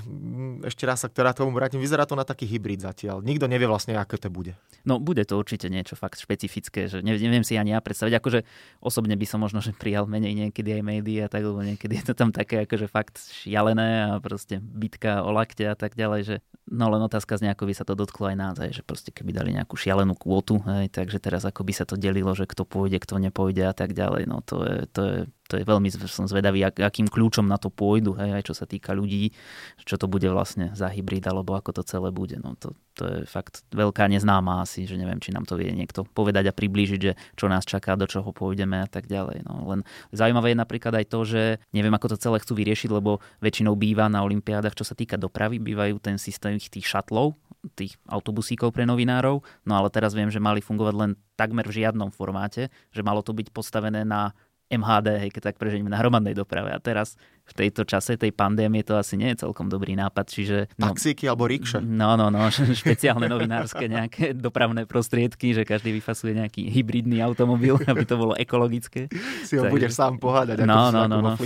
ešte 0.63 0.85
raz 0.85 1.03
sa 1.03 1.09
ktorá 1.09 1.33
tomu 1.33 1.51
vrátim, 1.57 1.81
vyzerá 1.81 2.05
to 2.07 2.15
na 2.15 2.23
taký 2.23 2.47
hybrid 2.47 2.79
zatiaľ. 2.79 3.25
Nikto 3.25 3.49
nevie 3.49 3.67
vlastne, 3.67 3.97
aké 3.97 4.21
to 4.21 4.29
bude. 4.31 4.55
No 4.85 5.01
bude 5.01 5.25
to 5.27 5.41
určite 5.41 5.67
niečo 5.73 5.97
fakt 5.97 6.21
špecifické, 6.21 6.87
že 6.87 7.03
neviem 7.03 7.43
si 7.43 7.57
ani 7.57 7.75
ja 7.75 7.81
predstaviť. 7.81 8.10
Akože 8.17 8.47
osobne 8.81 9.15
by 9.15 9.27
som 9.29 9.39
možno 9.43 9.61
že 9.61 9.77
prijal 9.77 10.09
menej 10.09 10.49
niekedy 10.49 10.81
aj 10.81 10.83
médiá, 10.83 11.25
tak, 11.29 11.45
lebo 11.45 11.61
niekedy 11.61 12.01
je 12.01 12.05
to 12.11 12.15
tam 12.17 12.35
také 12.35 12.65
akože 12.65 12.87
fakt 12.89 13.21
šialené 13.21 14.11
a 14.11 14.19
proste 14.19 14.59
bitka 14.59 15.23
o 15.23 15.31
lakte 15.31 15.69
a 15.69 15.77
tak 15.77 15.95
ďalej, 15.95 16.21
že 16.25 16.37
no 16.71 16.87
len 16.89 17.03
otázka 17.03 17.37
z 17.37 17.51
ako 17.51 17.67
by 17.67 17.75
sa 17.75 17.85
to 17.85 17.99
dotklo 17.99 18.31
aj 18.31 18.37
nás, 18.37 18.57
aj, 18.57 18.71
že 18.81 18.83
proste 18.87 19.11
keby 19.11 19.35
dali 19.35 19.51
nejakú 19.53 19.75
šialenú 19.75 20.15
kvotu, 20.15 20.63
hej, 20.63 20.89
takže 20.89 21.19
teraz 21.19 21.43
ako 21.43 21.67
by 21.67 21.73
sa 21.75 21.85
to 21.85 21.99
delilo, 21.99 22.31
že 22.33 22.47
kto 22.47 22.63
pôjde, 22.63 23.03
kto 23.03 23.19
nepôjde 23.19 23.67
a 23.67 23.75
tak 23.75 23.93
ďalej, 23.93 24.31
no 24.31 24.41
to 24.47 24.63
je, 24.63 24.77
to 24.91 25.03
je 25.03 25.19
to 25.51 25.59
je 25.59 25.67
veľmi, 25.67 25.91
som 26.07 26.31
zvedavý, 26.31 26.63
akým 26.63 27.11
kľúčom 27.11 27.43
na 27.43 27.59
to 27.59 27.75
pôjdu, 27.75 28.15
hej, 28.15 28.39
aj 28.39 28.43
čo 28.47 28.55
sa 28.55 28.71
týka 28.71 28.95
ľudí, 28.95 29.35
čo 29.83 29.99
to 29.99 30.07
bude 30.07 30.31
vlastne 30.31 30.71
za 30.79 30.87
hybrid, 30.87 31.27
alebo 31.27 31.59
ako 31.59 31.75
to 31.75 31.83
celé 31.83 32.15
bude. 32.15 32.39
No 32.39 32.55
to, 32.55 32.79
to 33.01 33.09
je 33.09 33.19
fakt 33.25 33.65
veľká 33.73 34.13
neznáma 34.13 34.61
asi, 34.61 34.85
že 34.85 35.01
neviem, 35.01 35.17
či 35.17 35.33
nám 35.33 35.49
to 35.49 35.57
vie 35.57 35.73
niekto 35.73 36.05
povedať 36.05 36.53
a 36.53 36.57
priblížiť, 36.57 37.01
že 37.01 37.17
čo 37.33 37.49
nás 37.49 37.65
čaká, 37.65 37.97
do 37.97 38.05
čoho 38.05 38.29
pôjdeme 38.37 38.77
a 38.77 38.85
tak 38.85 39.09
ďalej. 39.09 39.49
No, 39.49 39.65
len 39.73 39.81
zaujímavé 40.13 40.53
je 40.53 40.61
napríklad 40.61 40.93
aj 41.01 41.07
to, 41.09 41.25
že 41.25 41.43
neviem, 41.73 41.97
ako 41.97 42.13
to 42.13 42.21
celé 42.21 42.37
chcú 42.45 42.61
vyriešiť, 42.61 42.93
lebo 42.93 43.25
väčšinou 43.41 43.73
býva 43.73 44.13
na 44.13 44.21
Olympiádach, 44.21 44.77
čo 44.77 44.85
sa 44.85 44.93
týka 44.93 45.17
dopravy, 45.17 45.57
bývajú 45.57 45.97
ten 45.97 46.21
systém 46.21 46.61
tých 46.61 46.85
šatlov, 46.85 47.41
tých 47.73 47.97
autobusíkov 48.05 48.77
pre 48.77 48.85
novinárov, 48.85 49.41
no 49.65 49.73
ale 49.73 49.89
teraz 49.89 50.13
viem, 50.13 50.29
že 50.29 50.41
mali 50.41 50.61
fungovať 50.61 50.95
len 50.97 51.11
takmer 51.41 51.65
v 51.65 51.81
žiadnom 51.81 52.13
formáte, 52.13 52.69
že 52.93 53.01
malo 53.01 53.25
to 53.25 53.33
byť 53.33 53.49
postavené 53.49 54.05
na 54.05 54.37
MHD, 54.71 55.09
hej, 55.19 55.31
keď 55.35 55.51
tak 55.51 55.59
prežením 55.59 55.91
na 55.91 55.99
hromadnej 55.99 56.33
doprave. 56.33 56.71
A 56.71 56.79
teraz 56.79 57.19
v 57.51 57.67
tejto 57.67 57.83
čase 57.83 58.15
tej 58.15 58.31
pandémie 58.31 58.87
to 58.87 58.95
asi 58.95 59.19
nie 59.19 59.35
je 59.35 59.43
celkom 59.47 59.67
dobrý 59.67 59.99
nápad. 59.99 60.31
Čiže, 60.31 60.59
no, 60.79 60.95
Taxíky 60.95 61.27
alebo 61.27 61.51
rikše. 61.51 61.83
No, 61.83 62.15
no, 62.15 62.31
no, 62.31 62.47
špeciálne 62.83 63.27
novinárske 63.27 63.91
nejaké 63.91 64.39
dopravné 64.39 64.87
prostriedky, 64.87 65.51
že 65.51 65.67
každý 65.67 65.91
vyfasuje 65.99 66.39
nejaký 66.39 66.71
hybridný 66.71 67.19
automobil, 67.19 67.75
aby 67.91 68.07
to 68.07 68.15
bolo 68.15 68.39
ekologické. 68.39 69.11
Si 69.43 69.59
ho 69.59 69.67
tak, 69.67 69.75
budeš 69.75 69.99
sám 69.99 70.23
pohádať. 70.23 70.63
No, 70.63 70.95
no, 70.95 71.11
no, 71.11 71.19
no, 71.19 71.35
no 71.35 71.41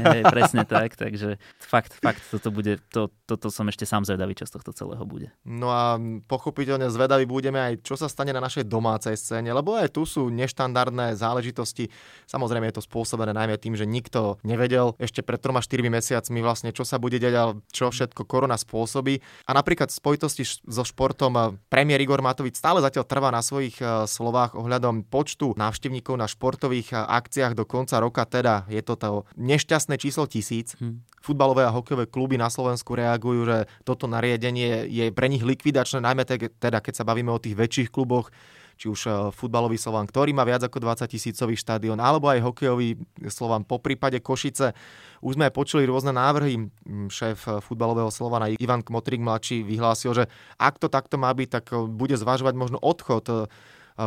hej, 0.00 0.22
presne 0.34 0.64
tak, 0.64 0.96
takže 0.96 1.36
fakt, 1.60 1.92
fakt, 2.00 2.24
toto 2.32 2.48
bude, 2.48 2.80
to, 2.88 3.12
toto 3.28 3.52
som 3.52 3.68
ešte 3.68 3.84
sám 3.84 4.08
zvedavý, 4.08 4.32
čo 4.32 4.48
z 4.48 4.56
tohto 4.56 4.72
celého 4.72 5.04
bude. 5.04 5.34
No 5.44 5.68
a 5.68 6.00
pochopiteľne 6.24 6.88
zvedavý 6.88 7.28
budeme 7.28 7.60
aj, 7.60 7.84
čo 7.84 7.94
sa 7.98 8.08
stane 8.08 8.32
na 8.32 8.40
našej 8.40 8.64
domácej 8.64 9.14
scéne, 9.18 9.52
lebo 9.52 9.76
aj 9.76 9.92
tu 9.92 10.06
sú 10.06 10.32
neštandardné 10.32 11.18
záležitosti. 11.18 11.90
Samozrejme 12.30 12.70
je 12.70 12.80
to 12.80 12.86
spôsobené 12.86 13.34
najmä 13.34 13.58
tým, 13.58 13.74
že 13.76 13.84
nikto 13.84 14.40
nevedel 14.46 14.94
ešte 15.10 15.26
pred 15.26 15.42
3-4 15.42 15.90
mesiacmi 15.90 16.38
vlastne, 16.38 16.70
čo 16.70 16.86
sa 16.86 17.02
bude 17.02 17.18
deť 17.18 17.34
a 17.34 17.58
čo 17.74 17.90
všetko 17.90 18.22
korona 18.30 18.54
spôsobí. 18.54 19.18
A 19.44 19.50
napríklad 19.50 19.90
v 19.90 19.98
spojitosti 19.98 20.46
so 20.46 20.86
športom 20.86 21.34
eh, 21.34 21.44
premiér 21.66 21.98
Igor 21.98 22.22
Matovič 22.22 22.54
stále 22.54 22.78
zatiaľ 22.78 23.04
trvá 23.10 23.28
na 23.34 23.42
svojich 23.42 23.82
eh, 23.82 24.06
slovách 24.06 24.54
ohľadom 24.54 25.10
počtu 25.10 25.58
návštevníkov 25.58 26.14
na 26.14 26.30
športových 26.30 26.94
eh, 26.94 27.02
akciách 27.02 27.58
do 27.58 27.66
konca 27.66 27.98
roka, 27.98 28.22
teda 28.22 28.70
je 28.70 28.80
to 28.86 28.94
to 28.94 29.26
nešťastné 29.34 29.98
číslo 29.98 30.30
tisíc. 30.30 30.78
Hmm. 30.78 31.02
Futbalové 31.20 31.66
a 31.66 31.74
hokejové 31.74 32.08
kluby 32.08 32.40
na 32.40 32.48
Slovensku 32.48 32.96
reagujú, 32.96 33.44
že 33.44 33.58
toto 33.84 34.08
nariadenie 34.08 34.88
je 34.88 35.12
pre 35.12 35.28
nich 35.28 35.44
likvidačné, 35.44 36.00
najmä 36.00 36.24
teda 36.24 36.80
keď 36.80 36.94
sa 36.96 37.04
bavíme 37.04 37.28
o 37.28 37.42
tých 37.42 37.58
väčších 37.58 37.92
kluboch, 37.92 38.32
či 38.80 38.88
už 38.88 39.00
eh, 39.04 39.12
futbalový 39.28 39.76
Slovan, 39.76 40.08
ktorý 40.08 40.32
má 40.32 40.48
viac 40.48 40.64
ako 40.64 40.80
20 40.80 41.04
tisícový 41.04 41.52
štadión, 41.60 42.00
alebo 42.00 42.32
aj 42.32 42.40
hokejový 42.40 42.96
Slovan, 43.28 43.68
po 43.68 43.76
prípade 43.76 44.24
Košice. 44.24 44.72
Už 45.20 45.36
sme 45.36 45.52
počuli 45.52 45.84
rôzne 45.84 46.16
návrhy. 46.16 46.72
Šéf 47.12 47.44
eh, 47.44 47.60
futbalového 47.60 48.08
Slovana 48.08 48.48
Ivan 48.48 48.80
Kmotrik 48.80 49.20
mladší 49.20 49.60
vyhlásil, 49.60 50.16
že 50.16 50.24
ak 50.56 50.80
to 50.80 50.88
takto 50.88 51.20
má 51.20 51.28
byť, 51.28 51.48
tak 51.60 51.64
eh, 51.76 51.84
bude 51.84 52.16
zvažovať 52.16 52.54
možno 52.56 52.80
odchod 52.80 53.52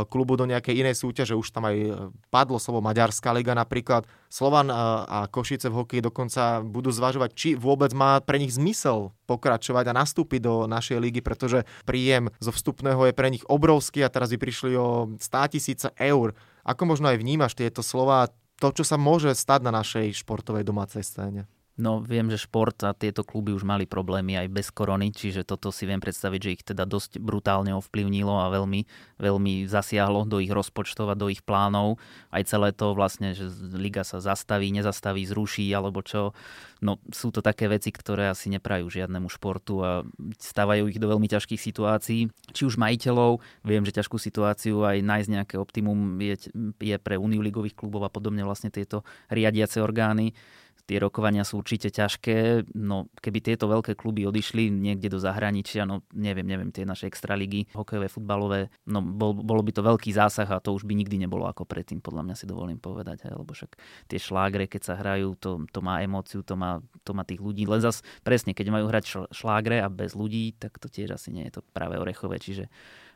klubu 0.10 0.36
do 0.38 0.50
nejakej 0.50 0.84
inej 0.84 1.00
súťaže. 1.00 1.38
Už 1.38 1.50
tam 1.54 1.70
aj 1.70 2.10
padlo 2.34 2.58
slovo 2.58 2.82
Maďarská 2.82 3.34
liga 3.34 3.54
napríklad. 3.54 4.04
Slovan 4.28 4.74
a 4.74 5.30
Košice 5.30 5.70
v 5.70 5.78
hokeji 5.84 6.02
dokonca 6.02 6.66
budú 6.66 6.90
zvažovať, 6.90 7.30
či 7.38 7.50
vôbec 7.54 7.94
má 7.94 8.18
pre 8.22 8.42
nich 8.42 8.56
zmysel 8.58 9.14
pokračovať 9.30 9.94
a 9.94 9.98
nastúpiť 9.98 10.42
do 10.42 10.66
našej 10.66 10.98
ligy, 10.98 11.22
pretože 11.22 11.64
príjem 11.86 12.34
zo 12.42 12.50
vstupného 12.50 13.10
je 13.10 13.14
pre 13.14 13.30
nich 13.30 13.46
obrovský 13.46 14.02
a 14.02 14.12
teraz 14.14 14.34
by 14.34 14.38
prišli 14.42 14.74
o 14.76 15.14
100 15.18 15.54
tisíce 15.54 15.88
eur. 15.98 16.34
Ako 16.66 16.90
možno 16.90 17.12
aj 17.14 17.22
vnímaš 17.22 17.54
tieto 17.54 17.86
slova, 17.86 18.32
to, 18.62 18.72
čo 18.72 18.86
sa 18.88 18.96
môže 18.96 19.34
stať 19.36 19.66
na 19.66 19.72
našej 19.74 20.24
športovej 20.24 20.64
domácej 20.64 21.04
scéne? 21.04 21.46
No 21.74 22.06
viem, 22.06 22.30
že 22.30 22.38
šport 22.38 22.78
a 22.86 22.94
tieto 22.94 23.26
kluby 23.26 23.50
už 23.50 23.66
mali 23.66 23.90
problémy 23.90 24.38
aj 24.38 24.48
bez 24.54 24.70
korony, 24.70 25.10
čiže 25.10 25.42
toto 25.42 25.74
si 25.74 25.90
viem 25.90 25.98
predstaviť, 25.98 26.40
že 26.40 26.54
ich 26.54 26.62
teda 26.62 26.86
dosť 26.86 27.18
brutálne 27.18 27.74
ovplyvnilo 27.74 28.30
a 28.30 28.54
veľmi, 28.54 28.86
veľmi 29.18 29.66
zasiahlo 29.66 30.30
do 30.30 30.38
ich 30.38 30.54
rozpočtov 30.54 31.10
a 31.10 31.18
do 31.18 31.34
ich 31.34 31.42
plánov. 31.42 31.98
Aj 32.30 32.46
celé 32.46 32.78
to 32.78 32.94
vlastne, 32.94 33.34
že 33.34 33.50
liga 33.74 34.06
sa 34.06 34.22
zastaví, 34.22 34.70
nezastaví, 34.70 35.26
zruší 35.26 35.66
alebo 35.74 36.06
čo. 36.06 36.38
No 36.78 37.02
sú 37.10 37.34
to 37.34 37.42
také 37.42 37.66
veci, 37.66 37.90
ktoré 37.90 38.30
asi 38.30 38.54
neprajú 38.54 38.94
žiadnemu 38.94 39.26
športu 39.34 39.82
a 39.82 40.06
stávajú 40.38 40.94
ich 40.94 41.02
do 41.02 41.10
veľmi 41.10 41.26
ťažkých 41.26 41.58
situácií. 41.58 42.30
Či 42.54 42.70
už 42.70 42.78
majiteľov, 42.78 43.42
viem, 43.66 43.82
že 43.82 43.98
ťažkú 43.98 44.22
situáciu 44.22 44.86
aj 44.86 45.02
nájsť 45.02 45.30
nejaké 45.42 45.56
optimum 45.58 46.22
je, 46.22 46.54
je 46.78 46.96
pre 47.02 47.18
Uniu 47.18 47.42
ligových 47.42 47.74
klubov 47.74 48.06
a 48.06 48.14
podobne 48.14 48.46
vlastne 48.46 48.70
tieto 48.70 49.02
riadiace 49.34 49.82
orgány 49.82 50.38
tie 50.84 50.98
rokovania 51.00 51.48
sú 51.48 51.64
určite 51.64 51.88
ťažké. 51.88 52.68
No, 52.76 53.08
keby 53.24 53.40
tieto 53.40 53.72
veľké 53.72 53.96
kluby 53.96 54.28
odišli 54.28 54.68
niekde 54.68 55.08
do 55.08 55.20
zahraničia, 55.20 55.88
no 55.88 56.04
neviem, 56.12 56.44
neviem, 56.44 56.70
tie 56.76 56.84
naše 56.84 57.08
extraligy, 57.08 57.72
hokejové, 57.72 58.12
futbalové, 58.12 58.68
no 58.88 59.00
bol, 59.00 59.32
bolo 59.32 59.64
by 59.64 59.72
to 59.72 59.82
veľký 59.82 60.12
zásah 60.12 60.48
a 60.52 60.60
to 60.60 60.76
už 60.76 60.84
by 60.84 60.94
nikdy 60.94 61.16
nebolo 61.16 61.48
ako 61.48 61.64
predtým, 61.64 62.04
podľa 62.04 62.24
mňa 62.28 62.36
si 62.36 62.46
dovolím 62.46 62.80
povedať, 62.80 63.28
hej, 63.28 63.34
lebo 63.40 63.56
však 63.56 63.80
tie 64.12 64.20
šlágre, 64.20 64.68
keď 64.68 64.82
sa 64.84 64.94
hrajú, 65.00 65.40
to, 65.40 65.64
to 65.72 65.80
má 65.80 66.04
emóciu, 66.04 66.44
to 66.44 66.60
má, 66.60 66.84
to 67.08 67.16
má 67.16 67.24
tých 67.24 67.40
ľudí. 67.40 67.64
Len 67.64 67.80
zas 67.80 68.04
presne, 68.28 68.52
keď 68.52 68.76
majú 68.76 68.92
hrať 68.92 69.32
šlágre 69.32 69.80
a 69.80 69.88
bez 69.88 70.14
ľudí, 70.14 70.56
tak 70.60 70.76
to 70.84 70.92
tiež 70.92 71.16
asi 71.16 71.32
nie 71.32 71.48
je 71.48 71.60
to 71.60 71.62
práve 71.72 71.96
orechové, 71.96 72.44
čiže 72.44 72.68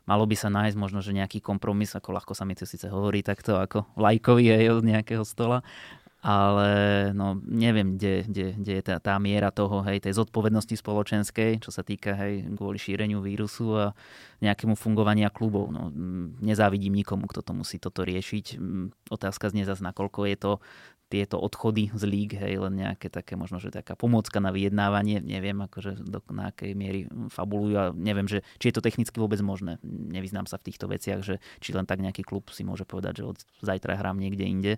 malo 0.07 0.23
by 0.23 0.39
sa 0.39 0.47
nájsť 0.47 0.77
možno, 0.79 1.03
že 1.03 1.11
nejaký 1.11 1.43
kompromis, 1.43 1.91
ako 1.91 2.15
ľahko 2.15 2.31
sa 2.31 2.47
mi 2.47 2.55
to 2.55 2.63
síce 2.63 2.87
hovorí 2.87 3.19
takto 3.19 3.59
ako 3.59 3.83
lajkovi 3.99 4.55
aj 4.55 4.79
od 4.79 4.83
nejakého 4.87 5.23
stola, 5.27 5.59
ale 6.27 6.69
no, 7.15 7.39
neviem, 7.47 7.95
kde, 7.95 8.27
kde, 8.27 8.45
kde 8.59 8.73
je 8.75 8.83
tá, 8.83 8.99
tá 8.99 9.15
miera 9.15 9.47
toho, 9.47 9.79
hej, 9.87 10.03
tej 10.03 10.19
zodpovednosti 10.19 10.75
spoločenskej, 10.75 11.63
čo 11.63 11.71
sa 11.71 11.87
týka 11.87 12.19
hej, 12.19 12.51
kvôli 12.51 12.75
šíreniu 12.75 13.23
vírusu 13.23 13.71
a 13.79 13.85
nejakému 14.43 14.75
fungovania 14.75 15.31
klubov. 15.31 15.71
No, 15.71 15.87
nezávidím 16.43 16.99
nikomu, 16.99 17.31
kto 17.31 17.47
to 17.47 17.55
musí 17.55 17.79
toto 17.79 18.03
riešiť. 18.03 18.59
Otázka 19.07 19.55
znie 19.55 19.63
zase, 19.63 19.79
nakoľko 19.87 20.27
je 20.27 20.35
to 20.35 20.51
tieto 21.07 21.39
odchody 21.39 21.87
z 21.95 22.03
líg, 22.03 22.35
hej, 22.35 22.59
len 22.59 22.83
nejaké 22.83 23.07
také 23.07 23.39
možno, 23.39 23.63
že 23.63 23.71
taká 23.71 23.95
pomôcka 23.95 24.43
na 24.43 24.51
vyjednávanie, 24.51 25.23
neviem, 25.23 25.55
akože 25.63 26.03
do, 26.03 26.19
na 26.27 26.51
akej 26.51 26.75
miery 26.75 27.07
fabulujú 27.31 27.75
a 27.79 27.85
neviem, 27.95 28.27
že, 28.27 28.43
či 28.59 28.67
je 28.67 28.75
to 28.75 28.83
technicky 28.83 29.15
vôbec 29.15 29.39
možné. 29.39 29.79
Nevyznám 29.87 30.51
sa 30.51 30.59
v 30.59 30.67
týchto 30.67 30.91
veciach, 30.91 31.23
že 31.23 31.39
či 31.63 31.71
len 31.71 31.87
tak 31.87 32.03
nejaký 32.03 32.27
klub 32.27 32.51
si 32.51 32.67
môže 32.67 32.83
povedať, 32.83 33.23
že 33.23 33.31
od 33.31 33.39
zajtra 33.63 33.95
hrám 33.95 34.19
niekde 34.19 34.43
inde 34.43 34.73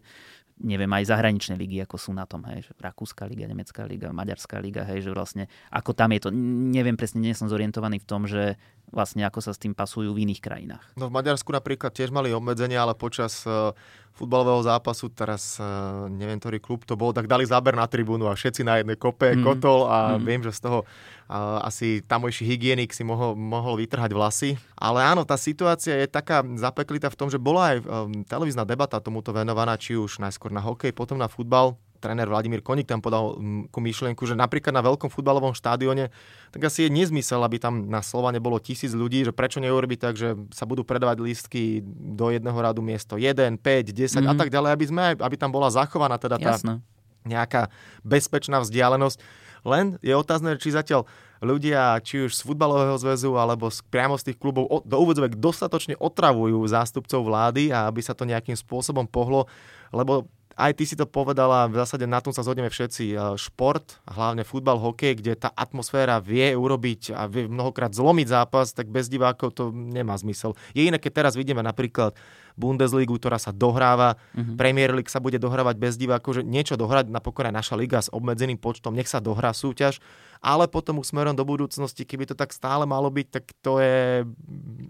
neviem, 0.60 0.92
aj 0.92 1.10
zahraničné 1.10 1.56
ligy, 1.56 1.80
ako 1.84 1.96
sú 1.96 2.12
na 2.12 2.28
tom, 2.28 2.44
hej, 2.52 2.68
že 2.68 2.72
Rakúska 2.76 3.24
liga, 3.26 3.48
Nemecká 3.48 3.88
liga, 3.88 4.12
Maďarská 4.12 4.60
liga, 4.60 4.84
hej, 4.84 5.08
že 5.08 5.12
vlastne 5.16 5.44
ako 5.72 5.96
tam 5.96 6.12
je 6.12 6.20
to, 6.28 6.30
neviem 6.76 7.00
presne, 7.00 7.24
nie 7.24 7.32
som 7.32 7.48
zorientovaný 7.48 8.04
v 8.04 8.08
tom, 8.08 8.28
že 8.28 8.60
vlastne 8.90 9.26
ako 9.26 9.40
sa 9.40 9.52
s 9.54 9.62
tým 9.62 9.78
pasujú 9.78 10.12
v 10.14 10.26
iných 10.26 10.42
krajinách. 10.42 10.86
No 10.98 11.08
v 11.10 11.16
Maďarsku 11.16 11.50
napríklad 11.54 11.94
tiež 11.94 12.10
mali 12.10 12.34
obmedzenia, 12.34 12.82
ale 12.84 12.98
počas 12.98 13.46
uh, 13.46 13.72
futbalového 14.18 14.60
zápasu, 14.66 15.08
teraz 15.14 15.62
uh, 15.62 16.10
neviem, 16.12 16.42
ktorý 16.42 16.60
klub 16.60 16.84
to 16.84 16.98
bol, 17.00 17.16
tak 17.16 17.30
dali 17.30 17.48
záber 17.48 17.78
na 17.78 17.88
tribúnu 17.88 18.28
a 18.28 18.36
všetci 18.36 18.62
na 18.68 18.82
jednej 18.82 18.98
kope, 19.00 19.38
mm. 19.38 19.42
kotol 19.46 19.88
a 19.88 20.18
mm. 20.18 20.26
viem, 20.26 20.42
že 20.44 20.52
z 20.58 20.62
toho 20.68 20.80
uh, 20.84 21.64
asi 21.64 22.04
tamojší 22.04 22.44
hygienik 22.44 22.92
si 22.92 23.08
mohol, 23.08 23.38
mohol 23.38 23.80
vytrhať 23.80 24.12
vlasy. 24.12 24.50
Ale 24.76 25.06
áno, 25.06 25.24
tá 25.24 25.40
situácia 25.40 25.96
je 25.96 26.08
taká 26.10 26.44
zapeklitá 26.58 27.08
v 27.14 27.20
tom, 27.20 27.30
že 27.32 27.40
bola 27.40 27.76
aj 27.76 27.78
um, 27.80 27.88
televízna 28.26 28.68
debata 28.68 29.00
tomuto 29.00 29.32
venovaná, 29.32 29.80
či 29.80 29.96
už 29.96 30.20
najskôr 30.20 30.52
na 30.52 30.60
hokej, 30.60 30.92
potom 30.92 31.16
na 31.16 31.32
futbal 31.32 31.80
tréner 32.00 32.26
Vladimír 32.26 32.64
Konik 32.64 32.88
tam 32.88 33.04
podal 33.04 33.36
mm, 33.36 33.70
ku 33.70 33.80
myšlienku, 33.84 34.24
že 34.24 34.34
napríklad 34.34 34.72
na 34.72 34.82
veľkom 34.82 35.12
futbalovom 35.12 35.52
štádione, 35.52 36.10
tak 36.50 36.62
asi 36.66 36.88
je 36.88 36.90
nezmysel, 36.90 37.44
aby 37.44 37.60
tam 37.60 37.92
na 37.92 38.00
Slovane 38.00 38.40
bolo 38.40 38.58
tisíc 38.58 38.96
ľudí, 38.96 39.28
že 39.28 39.36
prečo 39.36 39.60
neurobiť 39.60 40.00
tak, 40.00 40.16
že 40.16 40.40
sa 40.56 40.64
budú 40.64 40.88
predávať 40.88 41.20
lístky 41.22 41.84
do 42.16 42.32
jedného 42.32 42.56
radu 42.56 42.80
miesto 42.80 43.20
1, 43.20 43.60
5, 43.60 43.60
10 43.60 43.62
mm-hmm. 43.62 44.26
a 44.26 44.34
tak 44.34 44.50
ďalej, 44.50 44.70
aby, 44.74 44.86
sme, 44.88 45.04
aby 45.20 45.36
tam 45.36 45.52
bola 45.52 45.68
zachovaná 45.70 46.16
teda 46.16 46.40
tá 46.40 46.56
Jasne. 46.58 46.82
nejaká 47.28 47.68
bezpečná 48.02 48.64
vzdialenosť. 48.64 49.20
Len 49.68 50.00
je 50.00 50.16
otázne, 50.16 50.56
či 50.56 50.72
zatiaľ 50.72 51.04
ľudia, 51.40 52.00
či 52.04 52.28
už 52.28 52.36
z 52.36 52.42
futbalového 52.44 53.00
zväzu 53.00 53.36
alebo 53.40 53.72
z, 53.72 53.80
priamo 53.88 54.20
z 54.20 54.32
tých 54.32 54.38
klubov 54.40 54.84
do 54.84 54.96
úvodzovek 55.00 55.40
dostatočne 55.40 55.96
otravujú 55.96 56.60
zástupcov 56.68 57.24
vlády 57.24 57.72
a 57.72 57.88
aby 57.88 58.04
sa 58.04 58.12
to 58.12 58.28
nejakým 58.28 58.56
spôsobom 58.56 59.08
pohlo, 59.08 59.48
lebo 59.96 60.28
aj 60.60 60.76
ty 60.76 60.84
si 60.84 61.00
to 61.00 61.08
povedala, 61.08 61.72
v 61.72 61.80
zásade 61.80 62.04
na 62.04 62.20
tom 62.20 62.36
sa 62.36 62.44
zhodneme 62.44 62.68
všetci. 62.68 63.16
Šport, 63.40 64.04
hlavne 64.04 64.44
futbal, 64.44 64.76
hokej, 64.76 65.24
kde 65.24 65.40
tá 65.40 65.48
atmosféra 65.56 66.20
vie 66.20 66.52
urobiť 66.52 67.16
a 67.16 67.32
vie 67.32 67.48
mnohokrát 67.48 67.96
zlomiť 67.96 68.28
zápas, 68.28 68.76
tak 68.76 68.92
bez 68.92 69.08
divákov 69.08 69.56
to 69.56 69.72
nemá 69.72 70.20
zmysel. 70.20 70.60
Je 70.76 70.84
iné, 70.84 71.00
keď 71.00 71.24
teraz 71.24 71.40
vidíme 71.40 71.64
napríklad 71.64 72.12
Bundesligu, 72.60 73.16
ktorá 73.16 73.40
sa 73.40 73.56
dohráva, 73.56 74.20
mm-hmm. 74.36 74.60
Premier 74.60 74.92
League 74.92 75.08
sa 75.08 75.24
bude 75.24 75.40
dohrávať 75.40 75.80
bez 75.80 75.96
divákov, 75.96 76.44
že 76.44 76.44
niečo 76.44 76.76
dohrať, 76.76 77.08
napokon 77.08 77.48
aj 77.48 77.56
naša 77.56 77.76
liga 77.80 78.04
s 78.04 78.12
obmedzeným 78.12 78.60
počtom, 78.60 78.92
nech 78.92 79.08
sa 79.08 79.24
dohrá 79.24 79.56
súťaž, 79.56 80.04
ale 80.44 80.68
potom 80.68 81.00
už 81.00 81.16
smerom 81.16 81.40
do 81.40 81.48
budúcnosti, 81.48 82.04
keby 82.04 82.28
to 82.28 82.36
tak 82.36 82.52
stále 82.52 82.84
malo 82.84 83.08
byť, 83.08 83.28
tak 83.32 83.48
to 83.64 83.80
je 83.80 84.28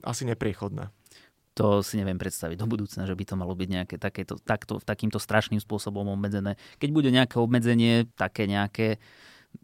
asi 0.02 0.26
nepriechodné 0.26 0.90
to 1.60 1.84
si 1.84 2.00
neviem 2.00 2.16
predstaviť 2.16 2.56
do 2.56 2.72
budúcna, 2.72 3.04
že 3.04 3.12
by 3.12 3.24
to 3.28 3.36
malo 3.36 3.52
byť 3.52 3.68
nejaké 3.68 3.96
takéto, 4.00 4.40
takto, 4.40 4.80
takýmto 4.80 5.20
strašným 5.20 5.60
spôsobom 5.60 6.08
obmedzené. 6.08 6.56
Keď 6.80 6.90
bude 6.96 7.12
nejaké 7.12 7.36
obmedzenie, 7.36 8.08
také 8.16 8.48
nejaké 8.48 8.96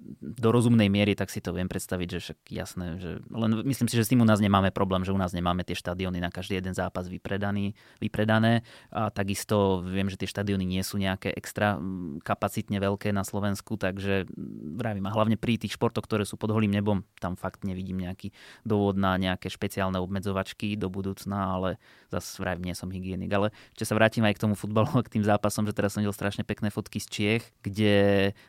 do 0.06 0.50
rozumnej 0.50 0.90
miery, 0.90 1.14
tak 1.18 1.30
si 1.30 1.42
to 1.42 1.54
viem 1.54 1.70
predstaviť, 1.70 2.08
že 2.18 2.20
však 2.22 2.40
jasné, 2.50 2.86
že 3.02 3.22
len 3.30 3.52
myslím 3.66 3.90
si, 3.90 3.98
že 3.98 4.06
s 4.06 4.12
tým 4.12 4.22
u 4.22 4.28
nás 4.28 4.42
nemáme 4.42 4.70
problém, 4.70 5.02
že 5.02 5.14
u 5.14 5.20
nás 5.20 5.34
nemáme 5.34 5.66
tie 5.66 5.78
štadióny 5.78 6.22
na 6.22 6.30
každý 6.30 6.58
jeden 6.58 6.74
zápas 6.74 7.10
vypredaný, 7.10 7.74
vypredané 8.02 8.66
a 8.90 9.10
takisto 9.10 9.82
viem, 9.86 10.10
že 10.10 10.18
tie 10.18 10.30
štadióny 10.30 10.66
nie 10.66 10.82
sú 10.82 10.98
nejaké 10.98 11.34
extra 11.34 11.78
kapacitne 12.22 12.82
veľké 12.82 13.14
na 13.14 13.22
Slovensku, 13.26 13.78
takže 13.78 14.30
vravím, 14.78 15.06
a 15.10 15.14
hlavne 15.14 15.38
pri 15.38 15.62
tých 15.62 15.78
športoch, 15.78 16.06
ktoré 16.06 16.26
sú 16.26 16.38
pod 16.38 16.54
holým 16.54 16.74
nebom, 16.74 17.06
tam 17.22 17.38
fakt 17.38 17.66
nevidím 17.66 18.02
nejaký 18.06 18.34
dôvod 18.66 18.98
na 18.98 19.18
nejaké 19.18 19.50
špeciálne 19.50 19.98
obmedzovačky 20.02 20.78
do 20.78 20.90
budúcna, 20.90 21.58
ale 21.58 21.70
zase 22.10 22.42
vravím, 22.42 22.72
nie 22.72 22.76
som 22.78 22.90
hygienik. 22.90 23.32
Ale 23.34 23.48
ešte 23.74 23.90
sa 23.90 23.98
vrátim 23.98 24.26
aj 24.26 24.38
k 24.38 24.44
tomu 24.48 24.56
futbalu, 24.58 25.02
k 25.06 25.20
tým 25.20 25.24
zápasom, 25.26 25.66
že 25.70 25.76
teraz 25.76 25.94
som 25.94 26.02
videl 26.02 26.16
strašne 26.16 26.48
pekné 26.48 26.70
fotky 26.72 26.98
z 27.04 27.08
Čiech, 27.10 27.44
kde 27.62 27.96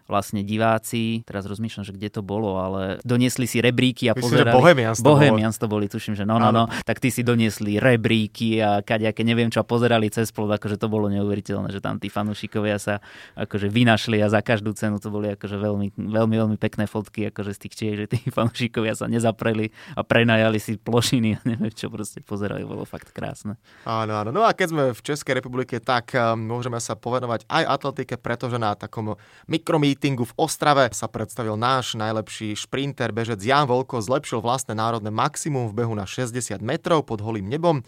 vlastne 0.07 0.47
diváci 0.47 1.26
teraz 1.27 1.43
rozmýšľam, 1.51 1.83
že 1.83 1.91
kde 1.91 2.09
to 2.09 2.23
bolo, 2.23 2.55
ale 2.63 3.03
doniesli 3.03 3.51
si 3.51 3.59
rebríky 3.59 4.07
a 4.07 4.15
Myslím, 4.15 4.47
pozerali. 4.47 4.55
Že 4.55 4.59
Bohemians 4.63 4.99
to 5.03 5.07
Bohemians 5.11 5.57
to 5.59 5.67
boli, 5.67 5.87
tuším, 5.91 6.15
že 6.15 6.23
no, 6.23 6.39
no, 6.39 6.55
no. 6.55 6.71
Tak 6.87 7.03
tí 7.03 7.11
si 7.11 7.27
doniesli 7.27 7.83
rebríky 7.83 8.63
a 8.63 8.79
kaďaké, 8.79 9.27
neviem 9.27 9.51
čo, 9.51 9.59
a 9.59 9.67
pozerali 9.67 10.07
cez 10.07 10.31
plod, 10.31 10.55
akože 10.55 10.79
to 10.79 10.87
bolo 10.87 11.11
neuveriteľné, 11.11 11.75
že 11.75 11.83
tam 11.83 11.99
tí 11.99 12.07
fanúšikovia 12.07 12.79
sa 12.79 13.03
akože 13.35 13.67
vynašli 13.67 14.23
a 14.23 14.31
za 14.31 14.39
každú 14.39 14.71
cenu 14.79 15.03
to 15.03 15.11
boli 15.11 15.35
akože 15.35 15.59
veľmi, 15.59 15.99
veľmi, 15.99 16.35
veľmi 16.39 16.57
pekné 16.63 16.87
fotky, 16.87 17.35
akože 17.35 17.51
z 17.51 17.61
tých 17.67 17.75
čiek, 17.75 17.95
že 17.99 18.07
tí 18.07 18.19
fanúšikovia 18.37 18.95
sa 18.95 19.11
nezapreli 19.11 19.75
a 19.99 20.07
prenajali 20.07 20.63
si 20.63 20.79
plošiny 20.79 21.29
a 21.35 21.39
neviem 21.43 21.75
čo, 21.75 21.91
proste 21.91 22.23
pozerali, 22.23 22.63
bolo 22.63 22.87
fakt 22.87 23.11
krásne. 23.11 23.59
Áno, 23.83 24.15
áno. 24.15 24.31
No 24.31 24.47
a 24.47 24.55
keď 24.55 24.69
sme 24.71 24.85
v 24.95 25.01
Českej 25.03 25.43
republike, 25.43 25.83
tak 25.83 26.15
um, 26.15 26.39
môžeme 26.39 26.79
sa 26.79 26.95
povenovať 26.95 27.51
aj 27.51 27.65
atletike, 27.67 28.15
pretože 28.15 28.63
na 28.63 28.79
takom 28.79 29.19
mikromítingu 29.51 30.23
v 30.23 30.37
Ostrave 30.39 30.95
sa 30.95 31.11
predstavil 31.17 31.57
náš 31.57 31.97
najlepší 31.97 32.53
šprinter, 32.53 33.09
bežec 33.09 33.41
Jan 33.41 33.65
Volko, 33.65 34.05
zlepšil 34.05 34.45
vlastné 34.45 34.77
národné 34.77 35.09
maximum 35.09 35.73
v 35.73 35.81
behu 35.81 35.97
na 35.97 36.05
60 36.05 36.61
metrov 36.61 37.09
pod 37.09 37.25
holým 37.25 37.49
nebom 37.49 37.81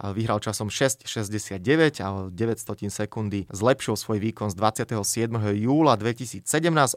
vyhral 0.00 0.42
časom 0.42 0.66
6,69 0.66 2.02
a 2.02 2.26
900 2.26 2.90
sekundy 2.90 3.46
zlepšil 3.54 3.94
svoj 3.94 4.18
výkon 4.18 4.50
z 4.50 4.56
27. 4.58 5.30
júla 5.54 5.94
2017. 5.94 6.42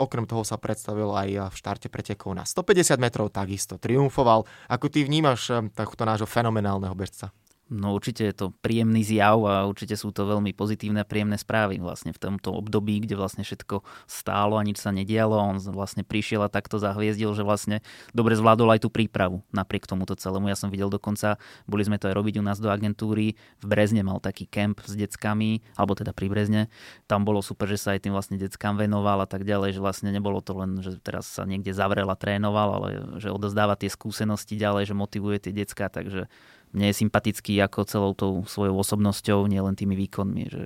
Okrem 0.01 0.25
toho 0.25 0.41
sa 0.41 0.57
predstavil 0.57 1.13
aj 1.13 1.53
v 1.53 1.55
štarte 1.55 1.87
pretekov 1.93 2.33
na 2.33 2.47
150 2.47 2.97
metrov, 2.97 3.29
takisto 3.29 3.77
triumfoval. 3.77 4.49
Ako 4.65 4.89
ty 4.89 5.05
vnímaš 5.05 5.53
eh, 5.53 5.61
takúto 5.77 6.07
nášho 6.07 6.25
fenomenálneho 6.25 6.97
bežca? 6.97 7.29
No 7.65 7.97
určite 7.97 8.21
je 8.29 8.35
to 8.37 8.53
príjemný 8.61 9.01
zjav 9.01 9.41
a 9.49 9.65
určite 9.65 9.97
sú 9.97 10.13
to 10.13 10.29
veľmi 10.29 10.53
pozitívne 10.53 11.01
a 11.01 11.07
príjemné 11.07 11.33
správy 11.33 11.81
vlastne 11.81 12.13
v 12.13 12.21
tomto 12.21 12.53
období, 12.53 13.01
kde 13.01 13.17
vlastne 13.17 13.41
všetko 13.41 13.81
stálo 14.05 14.61
a 14.61 14.65
nič 14.65 14.77
sa 14.77 14.93
nedialo. 14.93 15.33
On 15.33 15.57
vlastne 15.57 16.05
prišiel 16.05 16.45
a 16.45 16.53
takto 16.53 16.77
zahviezdil, 16.77 17.33
že 17.33 17.41
vlastne 17.41 17.81
dobre 18.13 18.37
zvládol 18.37 18.77
aj 18.77 18.85
tú 18.85 18.93
prípravu 18.93 19.41
napriek 19.49 19.89
tomuto 19.89 20.13
celému. 20.13 20.45
Ja 20.45 20.53
som 20.53 20.69
videl 20.69 20.93
dokonca, 20.93 21.41
boli 21.65 21.81
sme 21.81 21.97
to 21.97 22.05
aj 22.05 22.13
robiť 22.13 22.37
u 22.37 22.45
nás 22.45 22.61
do 22.61 22.69
agentúry, 22.69 23.33
v 23.33 23.65
Brezne 23.65 24.05
mal 24.05 24.21
taký 24.21 24.45
kemp 24.45 24.85
s 24.85 24.93
deckami, 24.93 25.65
alebo 25.73 25.97
teda 25.97 26.13
pri 26.13 26.29
Brezne. 26.29 26.69
Tam 27.09 27.25
bolo 27.25 27.41
super, 27.41 27.65
že 27.65 27.81
sa 27.81 27.97
aj 27.97 28.05
tým 28.05 28.13
vlastne 28.13 28.37
deckám 28.37 28.77
venoval 28.77 29.25
a 29.25 29.27
tak 29.27 29.41
ďalej, 29.41 29.73
že 29.73 29.81
vlastne 29.81 30.13
nebolo 30.13 30.37
to 30.37 30.53
len, 30.53 30.85
že 30.85 31.01
teraz 31.01 31.25
sa 31.25 31.49
niekde 31.49 31.73
zavrel 31.73 32.13
a 32.13 32.15
trénoval, 32.19 32.77
ale 32.77 32.87
že 33.17 33.33
odozdáva 33.33 33.73
tie 33.73 33.89
skúsenosti 33.89 34.53
ďalej, 34.53 34.93
že 34.93 34.93
motivuje 34.93 35.49
tie 35.49 35.53
decka, 35.65 35.89
takže 35.89 36.29
mne 36.75 36.91
je 36.91 36.99
sympatický 37.01 37.55
ako 37.63 37.79
celou 37.87 38.11
tou 38.11 38.43
svojou 38.43 38.75
osobnosťou, 38.83 39.47
nielen 39.47 39.79
tými 39.79 39.95
výkonmi. 39.95 40.43
Že 40.51 40.63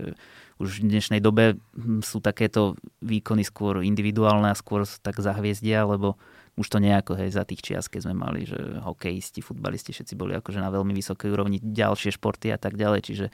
už 0.59 0.83
v 0.83 0.91
dnešnej 0.91 1.21
dobe 1.23 1.61
sú 2.03 2.19
takéto 2.19 2.75
výkony 2.99 3.47
skôr 3.47 3.79
individuálne 3.85 4.51
a 4.51 4.59
skôr 4.59 4.83
tak 4.83 5.21
zahviezdia, 5.21 5.87
lebo 5.87 6.19
už 6.59 6.67
to 6.67 6.83
nejako 6.83 7.15
hej, 7.15 7.31
za 7.31 7.47
tých 7.47 7.63
čias, 7.63 7.87
keď 7.87 8.09
sme 8.11 8.15
mali, 8.19 8.43
že 8.43 8.59
hokejisti, 8.83 9.39
futbalisti, 9.39 9.95
všetci 9.95 10.19
boli 10.19 10.35
akože 10.35 10.59
na 10.59 10.67
veľmi 10.67 10.91
vysokej 10.91 11.31
úrovni, 11.31 11.63
ďalšie 11.63 12.11
športy 12.19 12.51
a 12.51 12.59
tak 12.59 12.75
ďalej, 12.75 12.99
čiže 13.07 13.25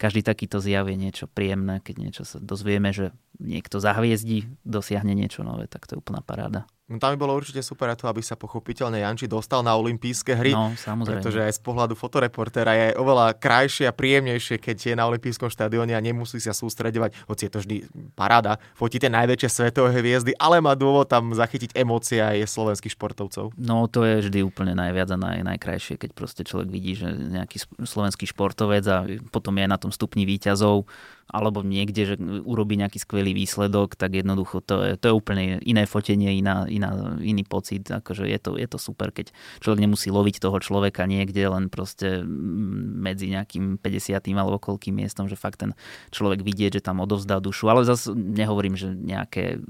každý 0.00 0.24
takýto 0.24 0.64
zjav 0.64 0.88
je 0.88 0.96
niečo 0.96 1.28
príjemné, 1.28 1.84
keď 1.84 1.94
niečo 2.00 2.22
sa 2.24 2.40
dozvieme, 2.40 2.88
že 2.96 3.12
niekto 3.36 3.76
zahviezdí, 3.76 4.48
dosiahne 4.64 5.12
niečo 5.12 5.44
nové, 5.44 5.68
tak 5.68 5.84
to 5.84 5.96
je 5.96 6.00
úplná 6.00 6.24
paráda. 6.24 6.64
No 6.90 6.98
tam 6.98 7.14
by 7.14 7.22
bolo 7.22 7.38
určite 7.38 7.62
super 7.62 7.94
to, 7.94 8.10
aby 8.10 8.18
sa 8.18 8.34
pochopiteľne 8.34 8.98
Janči 8.98 9.30
dostal 9.30 9.62
na 9.62 9.78
olympijské 9.78 10.34
hry. 10.34 10.50
No, 10.50 10.74
samozrejme. 10.74 11.22
Pretože 11.22 11.46
aj 11.46 11.54
z 11.54 11.60
pohľadu 11.62 11.94
fotoreportéra 11.94 12.74
je 12.74 12.98
oveľa 12.98 13.38
krajšie 13.38 13.86
a 13.86 13.94
príjemnejšie, 13.94 14.58
keď 14.58 14.76
je 14.90 14.94
na 14.98 15.06
olympijskom 15.06 15.46
štadióne 15.54 15.94
a 15.94 16.02
nemusí 16.02 16.42
sa 16.42 16.50
sústredovať, 16.50 17.14
hoci 17.30 17.46
je 17.46 17.50
to 17.54 17.58
vždy 17.62 17.76
paráda, 18.18 18.58
fotí 18.74 18.98
tie 18.98 19.06
najväčšie 19.06 19.70
svetové 19.70 20.02
hviezdy, 20.02 20.34
ale 20.34 20.58
má 20.58 20.74
dôvod 20.74 21.06
tam 21.06 21.30
zachytiť 21.30 21.78
emócie 21.78 22.18
aj 22.18 22.50
slovenských 22.50 22.98
športovcov. 22.98 23.54
No 23.54 23.86
to 23.86 24.02
je 24.02 24.26
vždy 24.26 24.42
úplne 24.42 24.74
najviac 24.74 25.14
a 25.14 25.18
naj, 25.30 25.46
najkrajšie, 25.46 25.94
keď 25.94 26.10
proste 26.10 26.42
človek 26.42 26.74
vidí, 26.74 26.98
že 26.98 27.06
nejaký 27.06 27.86
slovenský 27.86 28.26
športovec 28.26 28.84
a 28.90 29.06
potom 29.30 29.54
je 29.54 29.66
na 29.70 29.78
tom 29.78 29.89
stupni 29.92 30.26
výťazov 30.26 30.86
alebo 31.30 31.62
niekde, 31.62 32.02
že 32.04 32.14
urobí 32.20 32.74
nejaký 32.74 32.98
skvelý 32.98 33.32
výsledok, 33.32 33.94
tak 33.94 34.18
jednoducho 34.18 34.60
to 34.60 34.82
je, 34.82 34.92
to 34.98 35.10
je 35.10 35.14
úplne 35.14 35.62
iné 35.62 35.86
fotenie, 35.86 36.36
iná, 36.36 36.66
iná, 36.66 37.16
iný 37.22 37.46
pocit. 37.46 37.86
Akože 37.86 38.26
je 38.26 38.38
to, 38.42 38.58
je 38.58 38.66
to 38.66 38.78
super, 38.78 39.14
keď 39.14 39.30
človek 39.62 39.80
nemusí 39.80 40.10
loviť 40.10 40.42
toho 40.42 40.58
človeka 40.58 41.06
niekde 41.06 41.46
len 41.46 41.70
proste 41.70 42.22
medzi 42.26 43.30
nejakým 43.30 43.78
50. 43.78 44.20
alebo 44.34 44.58
koľkým 44.58 44.98
miestom, 44.98 45.30
že 45.30 45.38
fakt 45.38 45.62
ten 45.62 45.72
človek 46.10 46.42
vidieť, 46.42 46.82
že 46.82 46.84
tam 46.84 47.00
odovzdá 47.00 47.38
dušu. 47.38 47.70
Ale 47.70 47.86
zase 47.86 48.12
nehovorím, 48.12 48.74
že 48.74 48.92
nejaké 48.92 49.62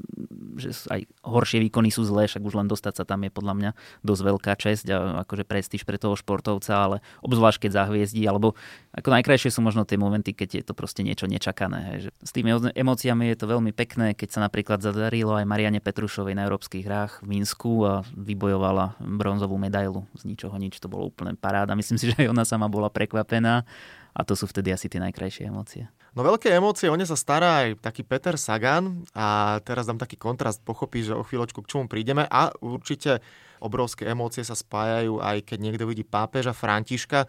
že 0.61 0.77
aj 0.93 1.09
horšie 1.25 1.59
výkony 1.69 1.89
sú 1.89 2.05
zlé, 2.05 2.29
však 2.29 2.43
už 2.45 2.59
len 2.59 2.69
dostať 2.69 3.01
sa 3.01 3.05
tam 3.09 3.25
je 3.25 3.31
podľa 3.33 3.55
mňa 3.57 3.71
dosť 4.05 4.23
veľká 4.23 4.53
česť 4.61 4.85
a 4.93 4.99
akože 5.25 5.45
prestíž 5.49 5.83
pre 5.89 5.97
toho 5.97 6.19
športovca, 6.19 6.73
ale 6.75 6.97
obzvlášť 7.25 7.67
keď 7.67 7.71
zahviezdí, 7.81 8.23
alebo 8.29 8.59
ako 8.93 9.09
najkrajšie 9.15 9.55
sú 9.55 9.61
možno 9.65 9.89
tie 9.89 9.97
momenty, 9.97 10.37
keď 10.37 10.49
je 10.61 10.65
to 10.67 10.75
proste 10.77 11.01
niečo 11.07 11.31
nečakané 11.31 11.50
nečakané. 11.51 11.79
Hej. 11.91 11.99
Že 12.07 12.11
s 12.23 12.31
tými 12.31 12.51
emóciami 12.79 13.25
je 13.35 13.39
to 13.43 13.47
veľmi 13.51 13.73
pekné, 13.75 14.15
keď 14.15 14.29
sa 14.31 14.41
napríklad 14.47 14.79
zadarilo 14.79 15.35
aj 15.35 15.51
Mariane 15.51 15.83
Petrušovej 15.83 16.39
na 16.39 16.47
európskych 16.47 16.87
hrách 16.87 17.13
v 17.27 17.35
Minsku 17.35 17.83
a 17.83 18.07
vybojovala 18.15 18.95
bronzovú 19.03 19.59
medailu 19.59 20.07
z 20.15 20.31
ničoho 20.31 20.55
nič. 20.55 20.79
To 20.79 20.87
bolo 20.87 21.11
úplne 21.11 21.35
paráda. 21.35 21.75
Myslím 21.75 21.99
si, 21.99 22.07
že 22.15 22.23
aj 22.23 22.31
ona 22.31 22.47
sama 22.47 22.71
bola 22.71 22.87
prekvapená 22.87 23.67
a 24.15 24.21
to 24.23 24.39
sú 24.39 24.47
vtedy 24.47 24.71
asi 24.71 24.87
tie 24.87 25.03
najkrajšie 25.03 25.51
emócie. 25.51 25.91
No 26.11 26.27
veľké 26.27 26.51
emócie, 26.51 26.91
o 26.91 26.99
ne 26.99 27.07
sa 27.07 27.15
stará 27.15 27.67
aj 27.67 27.87
taký 27.87 28.03
Peter 28.03 28.35
Sagan 28.35 29.07
a 29.15 29.59
teraz 29.63 29.87
dám 29.87 30.03
taký 30.03 30.19
kontrast, 30.19 30.59
pochopí, 30.67 31.07
že 31.07 31.15
o 31.15 31.23
chvíľočku 31.23 31.63
k 31.63 31.71
čomu 31.71 31.87
prídeme 31.87 32.27
a 32.27 32.51
určite 32.59 33.23
obrovské 33.63 34.09
emócie 34.11 34.43
sa 34.43 34.57
spájajú 34.57 35.21
aj 35.23 35.47
keď 35.47 35.59
niekto 35.61 35.85
vidí 35.87 36.03
pápeža 36.03 36.57
Františka. 36.57 37.29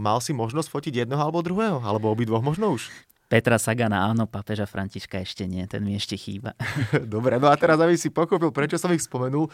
mal 0.00 0.18
si 0.18 0.32
možnosť 0.32 0.68
fotiť 0.72 1.04
jedného 1.04 1.20
alebo 1.20 1.44
druhého? 1.44 1.78
Alebo 1.84 2.10
obidvoch 2.10 2.42
možno 2.42 2.74
už? 2.74 2.88
Petra 3.26 3.58
Sagana 3.58 4.06
áno, 4.06 4.30
papeža 4.30 4.70
Františka 4.70 5.18
ešte 5.18 5.50
nie, 5.50 5.66
ten 5.66 5.82
mi 5.82 5.98
ešte 5.98 6.14
chýba. 6.14 6.54
Dobre, 7.14 7.42
no 7.42 7.50
a 7.50 7.58
teraz 7.58 7.82
aby 7.82 7.98
si 7.98 8.14
pochopil, 8.14 8.54
prečo 8.54 8.78
som 8.78 8.94
ich 8.94 9.02
spomenul, 9.02 9.50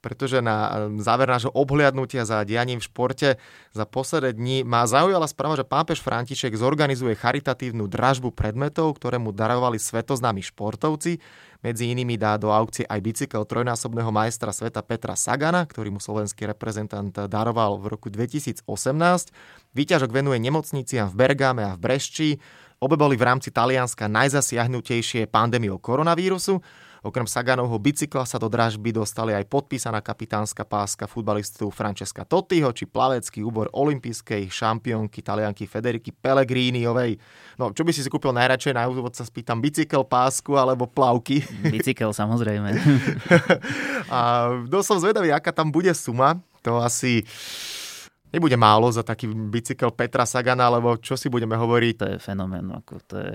pretože 0.00 0.40
na 0.40 0.88
záver 0.96 1.28
nášho 1.28 1.52
obhliadnutia 1.52 2.24
za 2.24 2.40
dianím 2.48 2.80
v 2.80 2.88
športe 2.88 3.28
za 3.76 3.84
posledné 3.84 4.32
dní 4.32 4.56
ma 4.64 4.88
zaujala 4.88 5.28
správa, 5.28 5.60
že 5.60 5.68
pápež 5.68 6.00
František 6.00 6.56
zorganizuje 6.56 7.12
charitatívnu 7.18 7.84
dražbu 7.84 8.32
predmetov, 8.32 8.96
ktoré 8.96 9.20
mu 9.20 9.30
darovali 9.30 9.76
svetoznámi 9.76 10.40
športovci. 10.40 11.20
Medzi 11.60 11.92
inými 11.92 12.16
dá 12.16 12.40
do 12.40 12.48
aukcie 12.48 12.88
aj 12.88 13.04
bicykel 13.04 13.44
trojnásobného 13.44 14.08
majstra 14.08 14.48
sveta 14.48 14.80
Petra 14.80 15.12
Sagana, 15.12 15.68
ktorý 15.68 15.92
mu 15.92 16.00
slovenský 16.00 16.48
reprezentant 16.48 17.12
daroval 17.12 17.76
v 17.76 17.92
roku 17.92 18.08
2018. 18.08 18.64
Výťažok 19.76 20.08
venuje 20.08 20.40
nemocniciam 20.40 21.12
v 21.12 21.14
Bergame 21.20 21.68
a 21.68 21.76
v 21.76 21.80
Brešči. 21.84 22.28
Obe 22.80 22.96
boli 22.96 23.12
v 23.12 23.28
rámci 23.28 23.52
Talianska 23.52 24.08
najzasiahnutejšie 24.08 25.28
pandémiou 25.28 25.76
koronavírusu. 25.76 26.64
Okrem 27.04 27.28
Saganovho 27.28 27.76
bicykla 27.76 28.24
sa 28.24 28.40
do 28.40 28.48
dražby 28.48 28.88
dostali 28.96 29.36
aj 29.36 29.52
podpísaná 29.52 30.00
kapitánska 30.00 30.64
páska 30.64 31.04
futbalistu 31.04 31.68
Francesca 31.68 32.24
Tottiho 32.24 32.72
či 32.72 32.88
plavecký 32.88 33.44
úbor 33.44 33.68
olympijskej 33.76 34.48
šampiónky 34.48 35.20
talianky 35.20 35.68
Federiky 35.68 36.08
Pellegriniovej. 36.08 37.20
No, 37.60 37.68
čo 37.76 37.84
by 37.84 37.92
si 37.92 38.00
si 38.00 38.08
kúpil 38.08 38.32
najradšej? 38.32 38.72
Na 38.72 38.88
úvod 38.88 39.12
sa 39.12 39.28
spýtam, 39.28 39.60
bicykel, 39.60 40.00
pásku 40.00 40.56
alebo 40.56 40.88
plavky? 40.88 41.44
Bicykel, 41.68 42.16
samozrejme. 42.16 42.80
a 44.16 44.20
dosť 44.64 44.88
som 44.88 44.98
zvedavý, 45.04 45.28
aká 45.36 45.52
tam 45.52 45.68
bude 45.68 45.92
suma. 45.92 46.40
To 46.64 46.80
asi 46.80 47.28
nebude 48.30 48.56
málo 48.56 48.90
za 48.90 49.02
taký 49.02 49.30
bicykel 49.30 49.90
Petra 49.94 50.26
Sagana, 50.26 50.70
lebo 50.70 50.96
čo 50.98 51.18
si 51.18 51.26
budeme 51.30 51.54
hovoriť? 51.58 51.94
To 51.98 52.06
je 52.10 52.16
fenomén, 52.22 52.66
ako 52.70 52.94
to 53.06 53.14
je 53.18 53.32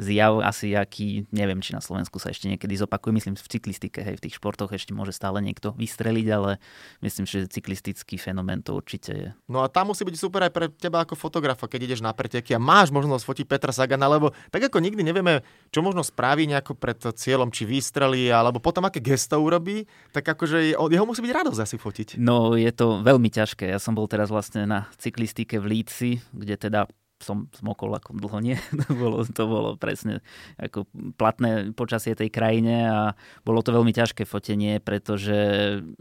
zjav 0.00 0.40
asi 0.42 0.72
aký, 0.72 1.28
neviem, 1.32 1.60
či 1.60 1.76
na 1.76 1.84
Slovensku 1.84 2.16
sa 2.16 2.32
ešte 2.32 2.48
niekedy 2.48 2.76
zopakuje, 2.80 3.12
myslím 3.20 3.34
v 3.36 3.48
cyklistike, 3.48 4.00
hej, 4.00 4.16
v 4.18 4.24
tých 4.28 4.36
športoch 4.40 4.72
ešte 4.72 4.96
môže 4.96 5.12
stále 5.12 5.40
niekto 5.44 5.76
vystreliť, 5.76 6.26
ale 6.32 6.56
myslím, 7.04 7.24
že 7.28 7.48
cyklistický 7.48 8.16
fenomén 8.16 8.64
to 8.64 8.76
určite 8.76 9.12
je. 9.12 9.28
No 9.46 9.60
a 9.62 9.68
tam 9.68 9.92
musí 9.92 10.02
byť 10.02 10.16
super 10.16 10.44
aj 10.48 10.52
pre 10.52 10.66
teba 10.72 11.04
ako 11.04 11.14
fotografa, 11.14 11.68
keď 11.68 11.92
ideš 11.92 12.00
na 12.00 12.10
preteky 12.16 12.56
a 12.56 12.60
máš 12.62 12.88
možnosť 12.88 13.24
fotiť 13.24 13.46
Petra 13.46 13.72
Sagana, 13.72 14.08
lebo 14.08 14.32
tak 14.48 14.66
ako 14.72 14.80
nikdy 14.80 15.04
nevieme, 15.04 15.44
čo 15.68 15.84
možno 15.84 16.00
spraví 16.00 16.48
nejako 16.48 16.72
pred 16.74 16.96
cieľom, 16.98 17.52
či 17.52 17.68
vystrelí, 17.68 18.32
alebo 18.32 18.62
potom 18.62 18.86
aké 18.88 19.04
gesto 19.04 19.36
urobí, 19.36 19.84
tak 20.10 20.24
akože 20.24 20.72
jeho 20.72 21.04
musí 21.06 21.20
byť 21.20 21.32
radosť 21.32 21.60
asi 21.60 21.76
fotiť. 21.76 22.08
No 22.16 22.56
je 22.56 22.70
to 22.72 23.04
veľmi 23.04 23.28
ťažké. 23.28 23.68
Ja 23.68 23.78
som 23.82 23.92
bol 23.92 24.08
teraz 24.08 24.32
vlastne 24.38 24.70
na 24.70 24.86
cyklistike 24.94 25.58
v 25.58 25.66
Líci, 25.66 26.22
kde 26.30 26.54
teda 26.54 26.86
som 27.22 27.50
zmokol 27.58 27.94
ako 27.98 28.14
dlho 28.16 28.38
nie. 28.40 28.56
to, 28.86 28.90
bolo, 28.94 29.22
to 29.26 29.44
bolo 29.44 29.70
presne 29.74 30.22
ako 30.56 30.86
platné 31.18 31.74
počasie 31.74 32.14
tej 32.14 32.30
krajine 32.30 32.88
a 32.88 33.00
bolo 33.42 33.62
to 33.62 33.74
veľmi 33.74 33.90
ťažké 33.90 34.24
fotenie, 34.24 34.78
pretože 34.78 35.36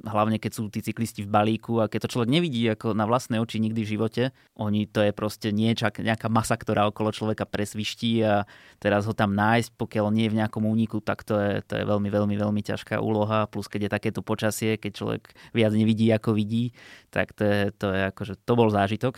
hlavne 0.06 0.38
keď 0.38 0.52
sú 0.54 0.70
tí 0.70 0.86
cyklisti 0.86 1.26
v 1.26 1.32
balíku 1.32 1.82
a 1.82 1.90
keď 1.90 2.08
to 2.08 2.14
človek 2.18 2.30
nevidí 2.30 2.64
ako 2.70 2.94
na 2.94 3.10
vlastné 3.10 3.42
oči 3.42 3.58
nikdy 3.58 3.82
v 3.84 3.92
živote, 3.98 4.24
oni 4.58 4.86
to 4.90 5.02
je 5.02 5.12
proste 5.12 5.50
niečak, 5.50 6.00
nejaká 6.02 6.30
masa, 6.30 6.58
ktorá 6.58 6.90
okolo 6.90 7.10
človeka 7.10 7.50
presviští 7.50 8.22
a 8.22 8.46
teraz 8.78 9.10
ho 9.10 9.14
tam 9.14 9.34
nájsť, 9.34 9.74
pokiaľ 9.76 10.06
nie 10.14 10.30
je 10.30 10.34
v 10.34 10.40
nejakom 10.44 10.64
úniku, 10.66 11.02
tak 11.02 11.26
to 11.26 11.38
je, 11.38 11.66
to 11.66 11.74
je 11.82 11.84
veľmi, 11.86 12.10
veľmi, 12.10 12.36
veľmi 12.38 12.62
ťažká 12.62 13.02
úloha. 13.02 13.50
Plus 13.50 13.66
keď 13.66 13.90
je 13.90 13.92
takéto 13.94 14.22
počasie, 14.22 14.78
keď 14.78 14.92
človek 14.94 15.24
viac 15.54 15.74
nevidí 15.74 16.10
ako 16.14 16.38
vidí, 16.38 16.74
tak 17.10 17.34
to 17.34 17.44
je, 17.44 17.60
to 17.74 17.88
je 17.90 18.02
akože, 18.14 18.34
to 18.46 18.54
bol 18.54 18.70
zážitok. 18.70 19.18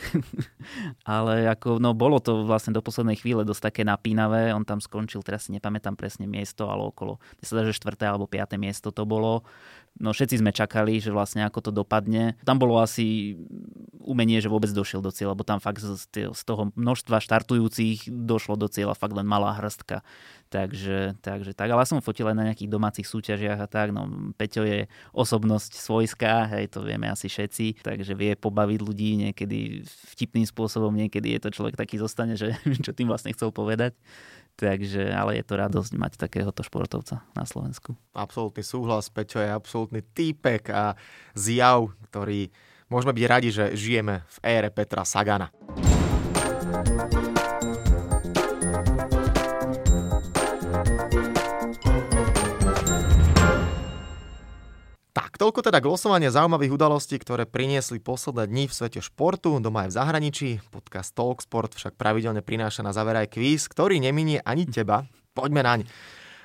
Ale 1.04 1.50
ako, 1.52 1.82
no 1.82 1.89
no 1.90 1.98
bolo 1.98 2.22
to 2.22 2.46
vlastne 2.46 2.70
do 2.70 2.86
poslednej 2.86 3.18
chvíle 3.18 3.42
dosť 3.42 3.74
také 3.74 3.82
napínavé. 3.82 4.54
On 4.54 4.62
tam 4.62 4.78
skončil, 4.78 5.26
teraz 5.26 5.50
si 5.50 5.58
nepamätám 5.58 5.98
presne 5.98 6.30
miesto, 6.30 6.70
ale 6.70 6.86
okolo, 6.86 7.18
sa 7.42 7.66
že 7.66 7.74
štvrté 7.74 8.06
alebo 8.06 8.30
piaté 8.30 8.62
miesto 8.62 8.94
to 8.94 9.10
bolo. 9.10 9.42
No 9.98 10.14
všetci 10.14 10.38
sme 10.38 10.54
čakali, 10.54 11.02
že 11.02 11.10
vlastne 11.10 11.42
ako 11.50 11.60
to 11.66 11.72
dopadne. 11.74 12.38
Tam 12.46 12.62
bolo 12.62 12.78
asi 12.78 13.34
umenie, 14.06 14.38
že 14.38 14.48
vôbec 14.48 14.70
došiel 14.70 15.02
do 15.02 15.10
cieľa, 15.10 15.34
lebo 15.34 15.42
tam 15.42 15.58
fakt 15.58 15.82
z, 15.82 16.06
z 16.14 16.42
toho 16.46 16.70
množstva 16.78 17.18
štartujúcich 17.18 18.06
došlo 18.06 18.54
do 18.54 18.70
cieľa 18.70 18.94
fakt 18.94 19.18
len 19.18 19.26
malá 19.26 19.58
hrstka. 19.58 20.06
Takže, 20.50 21.22
takže 21.22 21.54
tak, 21.54 21.70
ale 21.70 21.86
som 21.86 22.02
fotil 22.02 22.26
aj 22.26 22.34
na 22.34 22.50
nejakých 22.50 22.74
domácich 22.74 23.06
súťažiach 23.06 23.62
a 23.62 23.68
tak. 23.70 23.94
No, 23.94 24.34
Peťo 24.34 24.66
je 24.66 24.90
osobnosť 25.14 25.78
svojská, 25.78 26.50
hej, 26.58 26.74
to 26.74 26.82
vieme 26.82 27.06
asi 27.06 27.30
všetci, 27.30 27.86
takže 27.86 28.18
vie 28.18 28.34
pobaviť 28.34 28.80
ľudí 28.82 29.30
niekedy 29.30 29.86
vtipným 30.18 30.50
spôsobom, 30.50 30.90
niekedy 30.90 31.38
je 31.38 31.42
to 31.46 31.54
človek 31.54 31.78
taký 31.78 32.02
zostane, 32.02 32.34
že 32.34 32.58
čo 32.86 32.98
tým 32.98 33.14
vlastne 33.14 33.30
chcel 33.30 33.54
povedať. 33.54 33.94
Takže, 34.58 35.14
ale 35.14 35.40
je 35.40 35.46
to 35.46 35.56
radosť 35.56 35.92
mať 35.96 36.20
takéhoto 36.20 36.66
športovca 36.66 37.24
na 37.32 37.46
Slovensku. 37.48 37.96
Absolutný 38.12 38.66
súhlas, 38.66 39.08
Peťo 39.08 39.40
je 39.40 39.54
absolútny 39.54 40.02
týpek 40.02 40.74
a 40.74 40.98
zjav, 41.38 41.94
ktorý 42.10 42.50
môžeme 42.90 43.14
byť 43.16 43.26
radi, 43.30 43.50
že 43.54 43.66
žijeme 43.78 44.26
v 44.26 44.38
ére 44.44 44.74
Petra 44.74 45.06
Sagana. 45.06 45.54
Toľko 55.40 55.72
teda 55.72 55.80
glosovanie 55.80 56.28
zaujímavých 56.28 56.76
udalostí, 56.76 57.16
ktoré 57.16 57.48
priniesli 57.48 58.04
posledné 58.04 58.52
dni 58.52 58.68
v 58.68 58.76
svete 58.76 59.00
športu, 59.00 59.56
doma 59.64 59.88
aj 59.88 59.96
v 59.96 59.96
zahraničí. 59.96 60.50
Podcast 60.68 61.16
Talksport 61.16 61.80
však 61.80 61.96
pravidelne 61.96 62.44
prináša 62.44 62.84
na 62.84 62.92
záver 62.92 63.16
aj 63.16 63.40
kvíz, 63.40 63.72
ktorý 63.72 64.04
neminie 64.04 64.44
ani 64.44 64.68
teba. 64.68 65.08
Poďme 65.32 65.64
naň. 65.64 65.80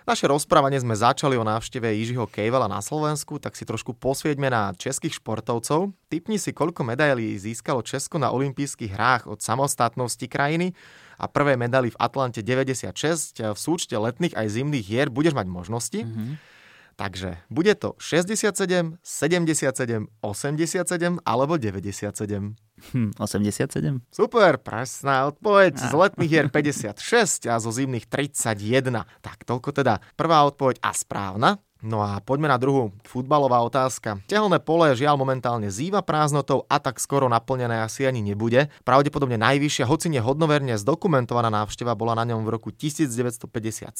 Naše 0.06 0.30
rozprávanie 0.30 0.78
sme 0.78 0.94
začali 0.94 1.34
o 1.34 1.42
návšteve 1.42 1.90
Jižiho 1.90 2.30
Kejvala 2.30 2.70
na 2.70 2.78
Slovensku, 2.78 3.42
tak 3.42 3.58
si 3.58 3.66
trošku 3.66 3.98
posvieďme 3.98 4.46
na 4.46 4.70
českých 4.78 5.18
športovcov. 5.18 5.90
Typni 6.06 6.38
si, 6.38 6.54
koľko 6.54 6.86
medailí 6.86 7.34
získalo 7.34 7.82
Česko 7.82 8.22
na 8.22 8.30
olympijských 8.30 8.94
hrách 8.94 9.26
od 9.26 9.42
samostatnosti 9.42 10.22
krajiny 10.30 10.70
a 11.18 11.26
prvé 11.26 11.58
medaily 11.58 11.90
v 11.90 11.98
Atlante 11.98 12.46
96 12.46 13.42
v 13.42 13.58
súčte 13.58 13.98
letných 13.98 14.38
aj 14.38 14.54
zimných 14.54 14.86
hier 14.86 15.10
budeš 15.10 15.34
mať 15.34 15.50
možnosti. 15.50 15.98
Mm-hmm. 16.06 16.53
Takže 16.94 17.42
bude 17.50 17.74
to 17.74 17.98
67, 17.98 18.98
77, 19.02 20.06
87 20.20 21.18
alebo 21.26 21.58
97. 21.58 22.54
Hm, 22.94 23.10
87. 23.18 24.02
Super, 24.10 24.58
presná 24.58 25.26
odpoveď. 25.30 25.78
Z 25.78 25.92
letných 25.94 26.30
hier 26.30 26.46
56 26.54 27.46
a 27.50 27.58
zo 27.58 27.70
zimných 27.70 28.06
31. 28.06 29.06
Tak 29.22 29.46
toľko 29.46 29.70
teda 29.72 29.98
prvá 30.18 30.44
odpoveď 30.46 30.78
a 30.82 30.90
správna. 30.94 31.63
No 31.84 32.00
a 32.00 32.16
poďme 32.24 32.48
na 32.48 32.56
druhú 32.56 32.96
futbalová 33.04 33.60
otázka. 33.60 34.16
Tehelné 34.24 34.56
pole 34.56 34.96
žiaľ 34.96 35.20
momentálne 35.20 35.68
zýva 35.68 36.00
prázdnotou 36.00 36.64
a 36.64 36.80
tak 36.80 36.96
skoro 36.96 37.28
naplnené 37.28 37.84
asi 37.84 38.08
ani 38.08 38.24
nebude. 38.24 38.72
Pravdepodobne 38.88 39.36
najvyššia, 39.36 39.84
hoci 39.84 40.08
nehodnoverne 40.08 40.80
zdokumentovaná 40.80 41.52
návšteva 41.52 41.92
bola 41.92 42.16
na 42.16 42.24
ňom 42.32 42.40
v 42.40 42.56
roku 42.56 42.72
1957 42.72 43.92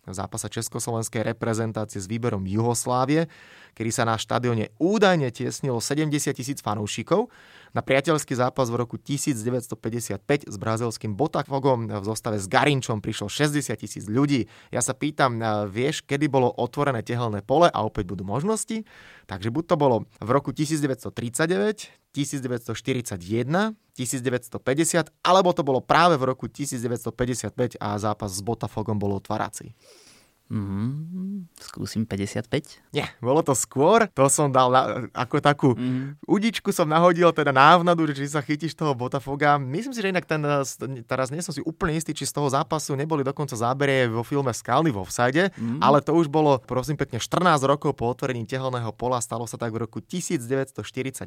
v 0.00 0.14
zápase 0.16 0.48
Československej 0.48 1.36
reprezentácie 1.36 2.00
s 2.00 2.08
výberom 2.08 2.40
Juhoslávie, 2.48 3.28
kedy 3.76 3.90
sa 3.92 4.08
na 4.08 4.16
štadióne 4.16 4.72
údajne 4.80 5.28
tiesnilo 5.28 5.76
70 5.76 6.32
tisíc 6.32 6.64
fanúšikov. 6.64 7.28
Na 7.76 7.84
priateľský 7.84 8.32
zápas 8.40 8.72
v 8.72 8.80
roku 8.80 8.96
1955 8.96 10.48
s 10.48 10.56
brazilským 10.56 11.12
Botafogom 11.12 11.92
v 11.92 12.04
zostave 12.08 12.40
s 12.40 12.48
Garinčom 12.48 13.04
prišlo 13.04 13.28
60 13.28 13.68
tisíc 13.76 14.08
ľudí. 14.08 14.48
Ja 14.72 14.80
sa 14.80 14.96
pýtam, 14.96 15.36
vieš, 15.68 16.00
kedy 16.08 16.24
bolo 16.24 16.48
otvorené 16.56 17.04
tehelné 17.04 17.44
pole 17.44 17.68
a 17.68 17.84
opäť 17.84 18.08
budú 18.08 18.24
možnosti? 18.24 18.88
Takže 19.28 19.52
buď 19.52 19.64
to 19.68 19.76
bolo 19.76 19.96
v 20.08 20.30
roku 20.32 20.56
1939, 20.56 22.16
1941, 22.16 23.76
1950, 23.92 25.12
alebo 25.20 25.52
to 25.52 25.60
bolo 25.60 25.84
práve 25.84 26.16
v 26.16 26.32
roku 26.32 26.48
1955 26.48 27.76
a 27.76 28.00
zápas 28.00 28.32
s 28.32 28.40
Botafogom 28.40 28.96
bol 28.96 29.20
otvárací. 29.20 29.76
Mm, 30.46 31.50
skúsim 31.58 32.06
55? 32.06 32.78
Nie, 32.94 33.10
bolo 33.18 33.42
to 33.42 33.50
skôr. 33.58 34.06
To 34.14 34.30
som 34.30 34.54
dal 34.54 34.70
na, 34.70 35.10
ako 35.10 35.42
takú 35.42 35.68
mm. 35.74 36.22
udičku 36.22 36.70
som 36.70 36.86
nahodil 36.86 37.34
teda 37.34 37.50
návnadu, 37.50 38.06
že 38.06 38.22
či 38.22 38.30
sa 38.30 38.38
chytíš 38.38 38.78
toho 38.78 38.94
Botafoga. 38.94 39.58
Myslím 39.58 39.90
si, 39.90 39.98
že 39.98 40.14
inak 40.14 40.22
ten, 40.22 40.38
teraz 41.02 41.34
nie 41.34 41.42
som 41.42 41.50
si 41.50 41.58
úplne 41.66 41.98
istý, 41.98 42.14
či 42.14 42.30
z 42.30 42.34
toho 42.38 42.46
zápasu 42.46 42.94
neboli 42.94 43.26
dokonca 43.26 43.58
záberie 43.58 44.06
vo 44.06 44.22
filme 44.22 44.54
Skalny 44.54 44.94
vo 44.94 45.02
vsade, 45.02 45.50
mm. 45.50 45.82
ale 45.82 45.98
to 45.98 46.14
už 46.14 46.30
bolo 46.30 46.62
prosím 46.62 46.94
pekne 46.94 47.18
14 47.18 47.66
rokov 47.66 47.98
po 47.98 48.06
otvorení 48.06 48.46
tehelného 48.46 48.94
pola. 48.94 49.18
Stalo 49.18 49.50
sa 49.50 49.58
tak 49.58 49.74
v 49.74 49.82
roku 49.82 49.98
1941 49.98 51.26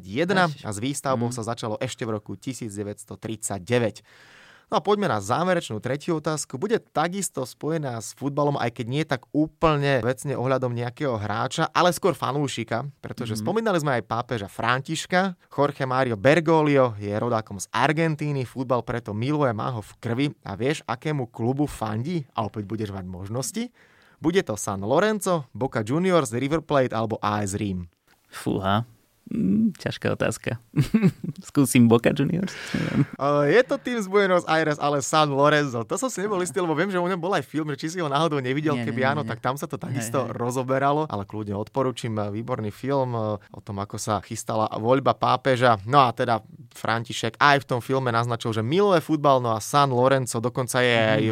a 0.64 0.70
s 0.72 0.78
výstavbou 0.80 1.28
mm. 1.28 1.36
sa 1.36 1.44
začalo 1.44 1.76
ešte 1.76 2.08
v 2.08 2.16
roku 2.16 2.40
1939. 2.40 4.00
No 4.70 4.78
a 4.78 4.86
poďme 4.86 5.10
na 5.10 5.18
záverečnú 5.18 5.82
tretiu 5.82 6.22
otázku. 6.22 6.54
Bude 6.54 6.78
takisto 6.78 7.42
spojená 7.42 7.98
s 7.98 8.14
futbalom, 8.14 8.54
aj 8.54 8.70
keď 8.70 8.86
nie 8.86 9.02
tak 9.02 9.26
úplne 9.34 9.98
vecne 9.98 10.38
ohľadom 10.38 10.70
nejakého 10.70 11.18
hráča, 11.18 11.66
ale 11.74 11.90
skôr 11.90 12.14
fanúšika, 12.14 12.86
pretože 13.02 13.34
mm-hmm. 13.34 13.50
spomínali 13.50 13.82
sme 13.82 13.98
aj 13.98 14.06
pápeža 14.06 14.46
Františka. 14.46 15.34
Jorge 15.50 15.82
Mario 15.90 16.14
Bergoglio 16.14 16.94
je 17.02 17.10
rodákom 17.10 17.58
z 17.58 17.66
Argentíny, 17.74 18.46
futbal 18.46 18.86
preto 18.86 19.10
miluje, 19.10 19.50
má 19.50 19.74
ho 19.74 19.82
v 19.82 19.92
krvi 19.98 20.26
a 20.46 20.54
vieš, 20.54 20.86
akému 20.86 21.34
klubu 21.34 21.66
fandí? 21.66 22.22
A 22.38 22.46
opäť 22.46 22.70
budeš 22.70 22.94
mať 22.94 23.10
možnosti. 23.10 23.74
Bude 24.22 24.38
to 24.46 24.54
San 24.54 24.86
Lorenzo, 24.86 25.50
Boca 25.50 25.82
Juniors, 25.82 26.30
River 26.30 26.62
Plate 26.62 26.94
alebo 26.94 27.18
AS 27.18 27.58
Rím. 27.58 27.90
Fúha, 28.30 28.86
Mm, 29.30 29.70
ťažká 29.78 30.18
otázka. 30.18 30.58
Skúsim 31.48 31.86
Boca 31.86 32.10
Juniors. 32.10 32.50
Je 33.46 33.62
to 33.62 33.78
tým 33.78 34.02
z 34.02 34.10
Buenos 34.10 34.42
Aires, 34.50 34.74
ale 34.82 34.98
San 35.06 35.30
Lorenzo. 35.30 35.86
To 35.86 35.94
som 35.94 36.10
si 36.10 36.18
nebol 36.18 36.42
istý, 36.42 36.58
lebo 36.58 36.74
viem, 36.74 36.90
že 36.90 36.98
u 36.98 37.06
ňom 37.06 37.22
bol 37.22 37.30
aj 37.38 37.46
film, 37.46 37.70
že 37.70 37.86
či 37.86 37.86
si 37.94 37.98
ho 38.02 38.10
náhodou 38.10 38.42
nevidel, 38.42 38.74
nie, 38.74 38.82
keby 38.82 39.06
nie, 39.06 39.10
áno, 39.14 39.22
nie. 39.22 39.30
tak 39.30 39.38
tam 39.38 39.54
sa 39.54 39.70
to 39.70 39.78
takisto 39.78 40.26
nie, 40.26 40.34
nie. 40.34 40.34
rozoberalo, 40.34 41.06
ale 41.06 41.22
kľudne 41.30 41.54
odporúčam 41.54 42.18
výborný 42.34 42.74
film 42.74 43.14
o 43.38 43.60
tom, 43.62 43.78
ako 43.78 44.02
sa 44.02 44.18
chystala 44.26 44.66
voľba 44.74 45.14
pápeža. 45.14 45.78
No 45.86 46.02
a 46.02 46.10
teda 46.10 46.42
František 46.74 47.38
aj 47.38 47.62
v 47.62 47.68
tom 47.70 47.78
filme 47.78 48.10
naznačil, 48.10 48.50
že 48.50 48.66
miluje 48.66 48.98
futbal, 48.98 49.38
no 49.38 49.54
a 49.54 49.62
San 49.62 49.94
Lorenzo 49.94 50.42
dokonca 50.42 50.82
je 50.82 50.98
mm. 50.98 51.10
aj 51.14 51.22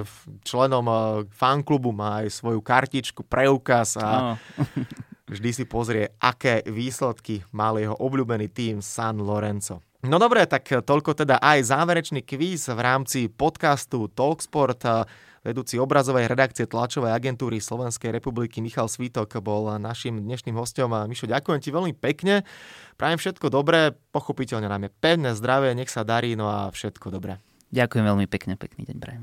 členom 0.47 0.87
eh, 0.87 0.97
fanklubu, 1.35 1.91
má 1.91 2.23
aj 2.23 2.31
svoju 2.31 2.63
kartičku, 2.63 3.27
preukaz 3.27 3.99
a 3.99 4.39
no. 4.39 4.65
vždy 5.29 5.51
si 5.53 5.65
pozrie, 5.69 6.17
aké 6.19 6.65
výsledky 6.65 7.45
mal 7.53 7.77
jeho 7.77 7.95
obľúbený 7.95 8.49
tým 8.51 8.81
San 8.81 9.21
Lorenzo. 9.21 9.85
No 10.03 10.17
dobre, 10.23 10.47
tak 10.47 10.67
toľko 10.67 11.15
teda 11.15 11.43
aj 11.43 11.75
záverečný 11.75 12.23
kvíz 12.23 12.71
v 12.71 12.81
rámci 12.81 13.27
podcastu 13.27 14.07
Talksport 14.07 14.87
vedúci 15.43 15.79
obrazovej 15.79 16.31
redakcie 16.31 16.67
tlačovej 16.71 17.15
agentúry 17.15 17.59
Slovenskej 17.59 18.15
republiky 18.15 18.63
Michal 18.63 18.87
Svítok 18.87 19.39
bol 19.43 19.71
našim 19.79 20.23
dnešným 20.23 20.55
hostom. 20.55 20.95
Mišo, 20.95 21.27
ďakujem 21.31 21.61
ti 21.63 21.71
veľmi 21.75 21.95
pekne. 21.99 22.47
Prajem 22.95 23.19
všetko 23.19 23.51
dobré, 23.51 23.95
pochopiteľne 24.15 24.71
najmä 24.71 24.89
pevné 25.03 25.35
zdravie, 25.35 25.75
nech 25.75 25.91
sa 25.91 26.07
darí, 26.07 26.39
no 26.39 26.47
a 26.47 26.71
všetko 26.71 27.11
dobré. 27.11 27.43
Ďakujem 27.75 28.05
veľmi 28.07 28.27
pekne, 28.31 28.55
pekný 28.55 28.87
deň 28.87 28.97
prajem. 29.03 29.23